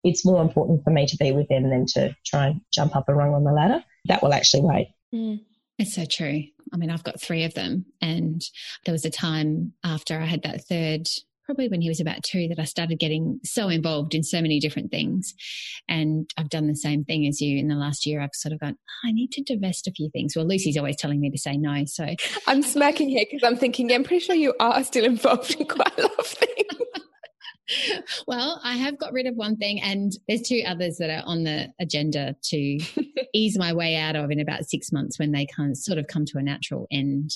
it's 0.05 0.25
more 0.25 0.43
important 0.43 0.83
for 0.85 0.91
me 0.91 1.07
to 1.07 1.17
be 1.17 1.33
with 1.33 1.49
them 1.49 1.69
than 1.69 1.87
to 1.95 2.15
try 2.25 2.49
and 2.49 2.61
jump 2.73 2.97
up 2.97 3.09
a 3.09 3.15
rung 3.15 3.35
on 3.35 3.45
the 3.45 3.53
ladder. 3.53 3.85
That 4.07 4.23
will 4.23 4.35
actually 4.35 4.63
wait. 4.63 4.89
Mm. 5.15 5.41
It's 5.83 5.97
so 5.97 6.05
true. 6.05 6.45
I 6.73 6.77
mean, 6.77 6.91
I've 6.91 7.03
got 7.03 7.21
three 7.21 7.43
of 7.43 7.55
them. 7.55 7.87
And 8.01 8.41
there 8.85 8.93
was 8.93 9.05
a 9.05 9.11
time 9.11 9.73
after 9.83 10.21
I 10.21 10.27
had 10.27 10.45
that 10.45 10.65
third, 10.65 11.09
probably 11.45 11.69
when 11.69 11.81
he 11.81 11.89
was 11.89 12.01
about 12.01 12.23
two, 12.23 12.47
that 12.49 12.61
I 12.61 12.65
started 12.65 13.01
getting 13.01 13.41
so 13.43 13.69
involved 13.69 14.15
in 14.15 14.23
so 14.23 14.41
many 14.41 14.61
different 14.61 14.93
things. 14.93 15.35
And 15.89 16.31
I've 16.37 16.51
done 16.51 16.69
the 16.69 16.77
same 16.77 17.03
thing 17.03 17.27
as 17.27 17.41
you 17.41 17.59
in 17.59 17.67
the 17.67 17.75
last 17.75 18.07
year. 18.07 18.21
I've 18.21 18.31
sort 18.33 18.53
of 18.53 18.61
gone, 18.61 18.77
oh, 18.79 19.09
I 19.09 19.11
need 19.11 19.33
to 19.33 19.43
divest 19.43 19.89
a 19.89 19.91
few 19.91 20.09
things. 20.11 20.37
Well, 20.37 20.47
Lucy's 20.47 20.77
always 20.77 20.97
telling 20.97 21.19
me 21.19 21.31
to 21.31 21.39
say 21.39 21.57
no. 21.57 21.83
So 21.87 22.07
I'm 22.47 22.63
smacking 22.63 23.09
here 23.09 23.27
because 23.29 23.45
I'm 23.45 23.57
thinking, 23.57 23.91
yeah, 23.91 23.97
I'm 23.97 24.05
pretty 24.05 24.25
sure 24.25 24.37
you 24.37 24.55
are 24.61 24.85
still 24.85 25.05
involved 25.05 25.57
in 25.59 25.67
quite 25.67 25.99
a 25.99 26.03
lot 26.03 26.17
of 26.17 26.27
things. 26.27 26.53
well, 28.27 28.61
I 28.63 28.77
have 28.77 28.99
got 28.99 29.13
rid 29.13 29.27
of 29.27 29.35
one 29.35 29.57
thing, 29.57 29.81
and 29.81 30.13
there's 30.29 30.43
two 30.43 30.63
others 30.67 30.99
that 30.99 31.11
are 31.11 31.23
on 31.25 31.45
the 31.45 31.73
agenda 31.81 32.37
to 32.45 32.79
ease 33.35 33.59
my 33.59 33.73
way 33.73 33.97
out 33.97 34.17
of 34.17 34.31
in 34.31 34.41
about 34.41 34.65
six 34.65 34.93
months 34.93 35.19
when 35.19 35.33
they 35.33 35.47
kind 35.47 35.71
of 35.71 35.77
sort 35.77 35.99
of 35.99 36.07
come 36.07 36.25
to 36.27 36.39
a 36.39 36.43
natural 36.43 36.87
end. 36.91 37.31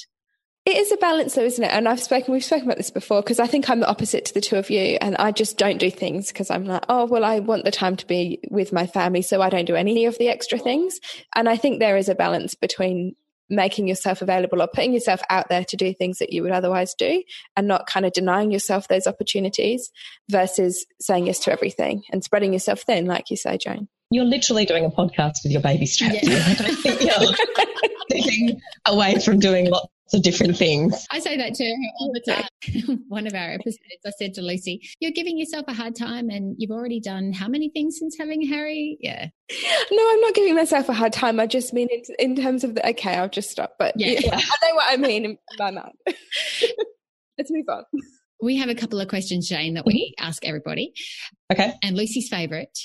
It 0.64 0.76
is 0.78 0.90
a 0.90 0.96
balance, 0.96 1.36
though, 1.36 1.44
isn't 1.44 1.62
it? 1.62 1.70
And 1.70 1.88
I've 1.88 2.02
spoken, 2.02 2.32
we've 2.32 2.44
spoken 2.44 2.66
about 2.66 2.76
this 2.76 2.90
before 2.90 3.22
because 3.22 3.38
I 3.38 3.46
think 3.46 3.70
I'm 3.70 3.78
the 3.78 3.88
opposite 3.88 4.24
to 4.24 4.34
the 4.34 4.40
two 4.40 4.56
of 4.56 4.68
you, 4.68 4.98
and 5.00 5.16
I 5.16 5.30
just 5.30 5.58
don't 5.58 5.78
do 5.78 5.90
things 5.90 6.28
because 6.28 6.50
I'm 6.50 6.64
like, 6.64 6.84
oh, 6.88 7.06
well, 7.06 7.24
I 7.24 7.38
want 7.38 7.64
the 7.64 7.70
time 7.70 7.96
to 7.96 8.06
be 8.06 8.40
with 8.50 8.72
my 8.72 8.86
family, 8.86 9.22
so 9.22 9.40
I 9.40 9.48
don't 9.48 9.64
do 9.64 9.76
any 9.76 10.06
of 10.06 10.18
the 10.18 10.28
extra 10.28 10.58
things. 10.58 10.98
And 11.34 11.48
I 11.48 11.56
think 11.56 11.78
there 11.78 11.96
is 11.96 12.08
a 12.08 12.16
balance 12.16 12.56
between 12.56 13.14
making 13.48 13.88
yourself 13.88 14.22
available 14.22 14.60
or 14.60 14.68
putting 14.68 14.92
yourself 14.92 15.20
out 15.30 15.48
there 15.48 15.64
to 15.64 15.76
do 15.76 15.94
things 15.94 16.18
that 16.18 16.32
you 16.32 16.42
would 16.42 16.52
otherwise 16.52 16.94
do 16.94 17.22
and 17.56 17.68
not 17.68 17.86
kind 17.86 18.06
of 18.06 18.12
denying 18.12 18.50
yourself 18.50 18.88
those 18.88 19.06
opportunities 19.06 19.90
versus 20.30 20.84
saying 21.00 21.26
yes 21.26 21.38
to 21.40 21.52
everything 21.52 22.02
and 22.10 22.24
spreading 22.24 22.52
yourself 22.52 22.80
thin, 22.82 23.06
like 23.06 23.30
you 23.30 23.36
say, 23.36 23.58
Jane. 23.58 23.88
You're 24.10 24.24
literally 24.24 24.64
doing 24.64 24.84
a 24.84 24.90
podcast 24.90 25.42
with 25.42 25.52
your 25.52 25.62
baby 25.62 25.86
strapped 25.86 26.22
yeah. 26.22 26.54
in. 28.10 28.60
away 28.86 29.18
from 29.18 29.40
doing 29.40 29.68
lots 29.68 29.90
of 30.14 30.22
different 30.22 30.56
things. 30.56 31.06
I 31.10 31.18
say 31.18 31.36
that 31.36 31.54
to 31.54 31.64
her 31.64 31.74
all 31.98 32.12
the 32.12 32.20
time. 32.32 33.04
One 33.08 33.26
of 33.26 33.34
our 33.34 33.50
episodes, 33.50 33.78
I 34.06 34.10
said 34.18 34.34
to 34.34 34.42
Lucy, 34.42 34.88
You're 35.00 35.12
giving 35.12 35.38
yourself 35.38 35.64
a 35.68 35.72
hard 35.72 35.96
time 35.96 36.30
and 36.30 36.54
you've 36.58 36.70
already 36.70 37.00
done 37.00 37.32
how 37.32 37.48
many 37.48 37.70
things 37.70 37.98
since 37.98 38.16
having 38.18 38.46
Harry? 38.46 38.98
Yeah. 39.00 39.28
No, 39.90 40.10
I'm 40.10 40.20
not 40.20 40.34
giving 40.34 40.54
myself 40.54 40.88
a 40.88 40.92
hard 40.92 41.12
time. 41.12 41.40
I 41.40 41.46
just 41.46 41.72
mean 41.72 41.88
in, 41.90 42.02
in 42.18 42.42
terms 42.42 42.64
of 42.64 42.74
the, 42.74 42.88
okay, 42.90 43.14
I'll 43.14 43.28
just 43.28 43.50
stop. 43.50 43.74
But 43.78 43.94
yeah, 43.96 44.18
yeah. 44.20 44.36
I 44.36 44.68
know 44.68 44.74
what 44.74 44.92
I 44.92 44.96
mean 44.96 45.24
in 45.24 45.38
my 45.58 45.70
mind. 45.70 45.92
Let's 47.38 47.50
move 47.50 47.66
on. 47.68 47.84
We 48.42 48.56
have 48.58 48.68
a 48.68 48.74
couple 48.74 49.00
of 49.00 49.08
questions, 49.08 49.48
Jane, 49.48 49.74
that 49.74 49.86
we 49.86 50.14
mm-hmm. 50.18 50.26
ask 50.26 50.44
everybody. 50.44 50.92
Okay. 51.52 51.72
And 51.82 51.96
Lucy's 51.96 52.28
favourite. 52.28 52.76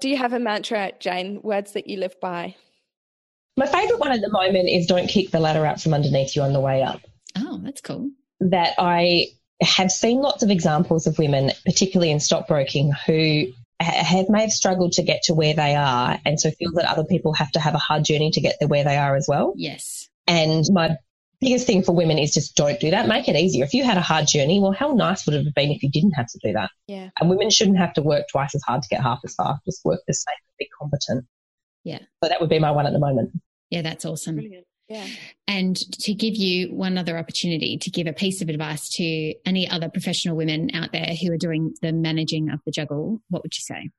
Do 0.00 0.08
you 0.08 0.16
have 0.16 0.32
a 0.32 0.40
mantra, 0.40 0.92
Jane? 0.98 1.40
Words 1.42 1.72
that 1.72 1.86
you 1.86 1.98
live 1.98 2.14
by? 2.20 2.56
My 3.56 3.66
favourite 3.66 4.00
one 4.00 4.12
at 4.12 4.20
the 4.20 4.30
moment 4.30 4.68
is 4.68 4.86
don't 4.86 5.06
kick 5.06 5.30
the 5.30 5.40
ladder 5.40 5.64
out 5.64 5.80
from 5.80 5.94
underneath 5.94 6.34
you 6.34 6.42
on 6.42 6.52
the 6.52 6.60
way 6.60 6.82
up. 6.82 7.00
Oh, 7.36 7.60
that's 7.62 7.80
cool. 7.80 8.10
That 8.40 8.74
I 8.78 9.28
have 9.60 9.90
seen 9.90 10.20
lots 10.20 10.42
of 10.42 10.50
examples 10.50 11.06
of 11.06 11.18
women, 11.18 11.52
particularly 11.64 12.10
in 12.10 12.20
stockbroking, 12.20 12.92
who 13.06 13.46
have 13.80 14.28
may 14.28 14.42
have 14.42 14.50
struggled 14.50 14.92
to 14.92 15.02
get 15.02 15.22
to 15.24 15.34
where 15.34 15.54
they 15.54 15.74
are 15.74 16.18
and 16.24 16.40
so 16.40 16.50
feel 16.50 16.72
that 16.74 16.90
other 16.90 17.04
people 17.04 17.32
have 17.34 17.50
to 17.52 17.60
have 17.60 17.74
a 17.74 17.78
hard 17.78 18.04
journey 18.04 18.30
to 18.30 18.40
get 18.40 18.56
there 18.58 18.68
where 18.68 18.84
they 18.84 18.96
are 18.96 19.16
as 19.16 19.26
well. 19.28 19.54
Yes. 19.56 20.08
And 20.26 20.64
my 20.70 20.96
biggest 21.40 21.66
thing 21.66 21.82
for 21.82 21.94
women 21.94 22.18
is 22.18 22.32
just 22.32 22.56
don't 22.56 22.80
do 22.80 22.90
that. 22.90 23.08
Make 23.08 23.28
it 23.28 23.36
easier. 23.36 23.64
If 23.64 23.74
you 23.74 23.84
had 23.84 23.98
a 23.98 24.02
hard 24.02 24.26
journey, 24.26 24.60
well, 24.60 24.72
how 24.72 24.92
nice 24.92 25.26
would 25.26 25.34
it 25.34 25.44
have 25.44 25.54
been 25.54 25.70
if 25.70 25.82
you 25.82 25.90
didn't 25.90 26.12
have 26.12 26.28
to 26.28 26.38
do 26.42 26.52
that? 26.54 26.70
Yeah. 26.86 27.10
And 27.20 27.28
women 27.28 27.50
shouldn't 27.50 27.78
have 27.78 27.92
to 27.94 28.02
work 28.02 28.26
twice 28.30 28.54
as 28.54 28.62
hard 28.62 28.82
to 28.82 28.88
get 28.88 29.02
half 29.02 29.20
as 29.24 29.34
far. 29.34 29.58
Just 29.64 29.84
work 29.84 30.00
the 30.06 30.14
same, 30.14 30.34
be 30.58 30.68
competent. 30.80 31.26
Yeah. 31.84 32.00
So 32.22 32.28
that 32.28 32.40
would 32.40 32.50
be 32.50 32.58
my 32.58 32.70
one 32.70 32.86
at 32.86 32.92
the 32.92 32.98
moment. 32.98 33.30
Yeah, 33.70 33.82
that's 33.82 34.04
awesome. 34.04 34.36
Brilliant. 34.36 34.66
Yeah. 34.88 35.06
And 35.48 35.76
to 35.76 36.14
give 36.14 36.34
you 36.36 36.74
one 36.74 36.98
other 36.98 37.16
opportunity 37.16 37.78
to 37.78 37.90
give 37.90 38.06
a 38.06 38.12
piece 38.12 38.42
of 38.42 38.48
advice 38.48 38.88
to 38.96 39.34
any 39.46 39.68
other 39.68 39.88
professional 39.88 40.36
women 40.36 40.70
out 40.74 40.92
there 40.92 41.14
who 41.20 41.32
are 41.32 41.38
doing 41.38 41.74
the 41.80 41.92
managing 41.92 42.50
of 42.50 42.60
the 42.66 42.72
juggle, 42.72 43.20
what 43.30 43.42
would 43.42 43.54
you 43.56 43.62
say? 43.62 43.90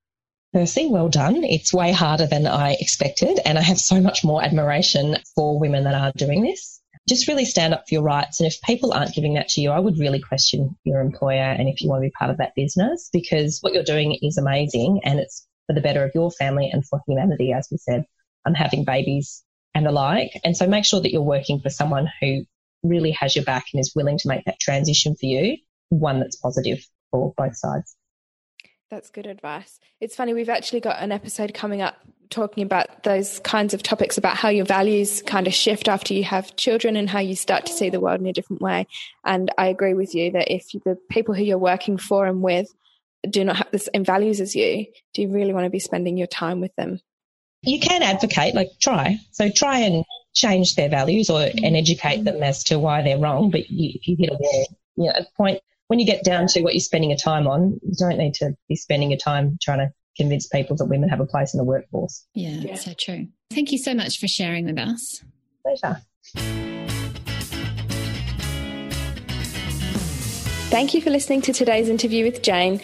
Percy, 0.53 0.87
well 0.87 1.09
done. 1.09 1.43
It's 1.43 1.73
way 1.73 1.91
harder 1.91 2.27
than 2.27 2.47
I 2.47 2.77
expected, 2.79 3.41
and 3.45 3.57
I 3.57 3.61
have 3.61 3.77
so 3.77 3.99
much 3.99 4.23
more 4.23 4.41
admiration 4.41 5.17
for 5.35 5.59
women 5.59 5.83
that 5.83 5.95
are 5.95 6.13
doing 6.15 6.43
this. 6.43 6.81
Just 7.09 7.27
really 7.27 7.43
stand 7.43 7.73
up 7.73 7.83
for 7.89 7.95
your 7.95 8.03
rights, 8.03 8.39
and 8.39 8.47
if 8.47 8.61
people 8.61 8.93
aren't 8.93 9.13
giving 9.13 9.33
that 9.33 9.49
to 9.49 9.61
you, 9.61 9.71
I 9.71 9.79
would 9.79 9.99
really 9.99 10.21
question 10.21 10.77
your 10.85 11.01
employer 11.01 11.41
and 11.41 11.67
if 11.67 11.81
you 11.81 11.89
want 11.89 12.03
to 12.03 12.07
be 12.07 12.13
part 12.17 12.31
of 12.31 12.37
that 12.37 12.55
business 12.55 13.09
because 13.11 13.59
what 13.61 13.73
you're 13.73 13.83
doing 13.83 14.17
is 14.21 14.37
amazing 14.37 15.01
and 15.03 15.19
it's 15.19 15.45
for 15.67 15.73
the 15.73 15.81
better 15.81 16.03
of 16.03 16.11
your 16.13 16.31
family 16.31 16.69
and 16.71 16.85
for 16.85 17.01
humanity, 17.07 17.53
as 17.53 17.67
we 17.71 17.77
said. 17.77 18.05
I'm 18.45 18.53
having 18.53 18.83
babies 18.83 19.43
and 19.73 19.85
the 19.85 19.91
like. 19.91 20.39
And 20.43 20.55
so 20.55 20.67
make 20.67 20.85
sure 20.85 21.01
that 21.01 21.11
you're 21.11 21.21
working 21.21 21.59
for 21.59 21.69
someone 21.69 22.09
who 22.21 22.45
really 22.83 23.11
has 23.11 23.35
your 23.35 23.45
back 23.45 23.65
and 23.73 23.79
is 23.79 23.93
willing 23.95 24.17
to 24.19 24.27
make 24.27 24.45
that 24.45 24.59
transition 24.59 25.15
for 25.15 25.25
you, 25.25 25.57
one 25.89 26.19
that's 26.19 26.35
positive 26.35 26.85
for 27.11 27.33
both 27.35 27.57
sides. 27.57 27.95
That's 28.91 29.09
good 29.09 29.25
advice. 29.25 29.79
It's 29.99 30.15
funny, 30.15 30.33
we've 30.33 30.49
actually 30.49 30.79
got 30.79 31.01
an 31.01 31.11
episode 31.11 31.53
coming 31.53 31.81
up 31.81 31.95
talking 32.29 32.63
about 32.63 33.03
those 33.03 33.39
kinds 33.39 33.73
of 33.73 33.83
topics 33.83 34.17
about 34.17 34.35
how 34.35 34.49
your 34.49 34.65
values 34.65 35.21
kind 35.23 35.47
of 35.47 35.53
shift 35.53 35.87
after 35.87 36.13
you 36.13 36.23
have 36.23 36.55
children 36.55 36.95
and 36.95 37.09
how 37.09 37.19
you 37.19 37.35
start 37.35 37.65
to 37.65 37.73
see 37.73 37.89
the 37.89 37.99
world 37.99 38.19
in 38.19 38.25
a 38.27 38.33
different 38.33 38.61
way. 38.61 38.87
And 39.23 39.51
I 39.57 39.67
agree 39.67 39.93
with 39.93 40.15
you 40.15 40.31
that 40.31 40.53
if 40.53 40.67
the 40.85 40.97
people 41.09 41.33
who 41.35 41.43
you're 41.43 41.57
working 41.57 41.97
for 41.97 42.25
and 42.25 42.41
with 42.41 42.73
do 43.31 43.43
not 43.43 43.57
have 43.57 43.71
the 43.71 43.79
same 43.79 44.03
values 44.03 44.39
as 44.39 44.55
you, 44.55 44.85
do 45.13 45.21
you 45.21 45.29
really 45.29 45.53
want 45.53 45.65
to 45.65 45.69
be 45.69 45.79
spending 45.79 46.17
your 46.17 46.27
time 46.27 46.61
with 46.61 46.75
them? 46.75 46.99
You 47.61 47.79
can 47.79 48.03
advocate, 48.03 48.53
like 48.53 48.69
try. 48.79 49.17
So 49.31 49.49
try 49.49 49.79
and 49.79 50.05
change 50.33 50.75
their 50.75 50.89
values 50.89 51.29
or 51.29 51.39
mm. 51.39 51.63
and 51.63 51.75
educate 51.75 52.23
them 52.23 52.43
as 52.43 52.63
to 52.65 52.77
why 52.77 53.01
they're 53.01 53.17
wrong. 53.17 53.49
But 53.49 53.69
you, 53.69 53.91
if 53.95 54.07
you 54.07 54.15
hit 54.19 54.29
a 54.31 54.37
wall, 54.39 54.67
you 54.97 55.05
know, 55.05 55.11
at 55.11 55.33
point 55.35 55.59
when 55.87 55.99
you 55.99 56.05
get 56.05 56.23
down 56.23 56.47
to 56.47 56.61
what 56.61 56.73
you're 56.73 56.81
spending 56.81 57.09
your 57.09 57.19
time 57.19 57.47
on, 57.47 57.79
you 57.83 57.93
don't 57.97 58.17
need 58.17 58.33
to 58.35 58.55
be 58.67 58.75
spending 58.75 59.11
your 59.11 59.19
time 59.19 59.57
trying 59.61 59.79
to 59.79 59.91
convince 60.17 60.47
people 60.47 60.75
that 60.77 60.85
women 60.85 61.09
have 61.09 61.19
a 61.19 61.25
place 61.25 61.53
in 61.53 61.57
the 61.57 61.63
workforce. 61.63 62.25
Yeah, 62.33 62.49
yeah. 62.49 62.75
so 62.75 62.93
true. 62.97 63.27
Thank 63.51 63.71
you 63.71 63.77
so 63.77 63.93
much 63.93 64.19
for 64.19 64.27
sharing 64.27 64.65
with 64.65 64.79
us. 64.79 65.23
Pleasure. 65.63 66.01
Thank 70.75 70.91
you 70.93 70.99
for 70.99 71.09
listening 71.09 71.39
to 71.43 71.53
today's 71.53 71.87
interview 71.87 72.25
with 72.25 72.41
Jane. 72.41 72.81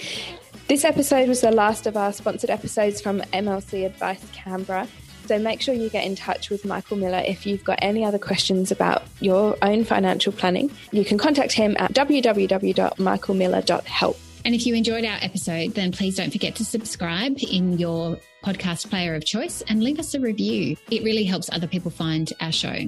This 0.69 0.85
episode 0.85 1.27
was 1.27 1.41
the 1.41 1.51
last 1.51 1.87
of 1.87 1.97
our 1.97 2.13
sponsored 2.13 2.49
episodes 2.49 3.01
from 3.01 3.19
MLC 3.33 3.85
Advice 3.85 4.25
Canberra. 4.31 4.87
So 5.25 5.37
make 5.37 5.59
sure 5.59 5.73
you 5.73 5.89
get 5.89 6.05
in 6.05 6.15
touch 6.15 6.49
with 6.49 6.63
Michael 6.63 6.95
Miller 6.95 7.21
if 7.27 7.45
you've 7.45 7.65
got 7.65 7.79
any 7.81 8.05
other 8.05 8.17
questions 8.17 8.71
about 8.71 9.03
your 9.19 9.57
own 9.61 9.83
financial 9.83 10.31
planning. 10.31 10.71
You 10.93 11.03
can 11.03 11.17
contact 11.17 11.51
him 11.51 11.75
at 11.79 11.91
www.michaelmiller.help. 11.91 14.17
And 14.45 14.55
if 14.55 14.65
you 14.65 14.73
enjoyed 14.73 15.03
our 15.03 15.17
episode, 15.21 15.73
then 15.73 15.91
please 15.91 16.15
don't 16.15 16.31
forget 16.31 16.55
to 16.55 16.63
subscribe 16.63 17.39
in 17.51 17.77
your 17.77 18.17
podcast 18.41 18.89
player 18.89 19.15
of 19.15 19.25
choice 19.25 19.63
and 19.67 19.83
leave 19.83 19.99
us 19.99 20.13
a 20.13 20.21
review. 20.21 20.77
It 20.89 21.03
really 21.03 21.25
helps 21.25 21.49
other 21.51 21.67
people 21.67 21.91
find 21.91 22.31
our 22.39 22.53
show. 22.53 22.85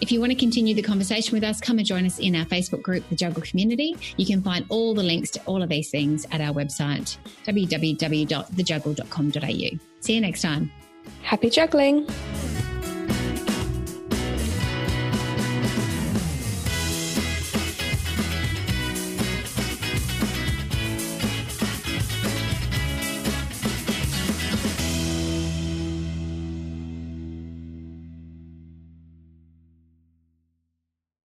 If 0.00 0.10
you 0.12 0.20
want 0.20 0.32
to 0.32 0.38
continue 0.38 0.74
the 0.74 0.82
conversation 0.82 1.34
with 1.34 1.44
us, 1.44 1.60
come 1.60 1.78
and 1.78 1.86
join 1.86 2.04
us 2.04 2.18
in 2.18 2.36
our 2.36 2.44
Facebook 2.44 2.82
group, 2.82 3.08
The 3.08 3.16
Juggle 3.16 3.42
Community. 3.42 3.96
You 4.16 4.26
can 4.26 4.42
find 4.42 4.66
all 4.68 4.94
the 4.94 5.02
links 5.02 5.30
to 5.30 5.40
all 5.46 5.62
of 5.62 5.68
these 5.68 5.90
things 5.90 6.26
at 6.30 6.40
our 6.40 6.52
website, 6.52 7.16
www.thejuggle.com.au. 7.46 9.78
See 10.00 10.14
you 10.14 10.20
next 10.20 10.42
time. 10.42 10.70
Happy 11.22 11.50
juggling! 11.50 12.06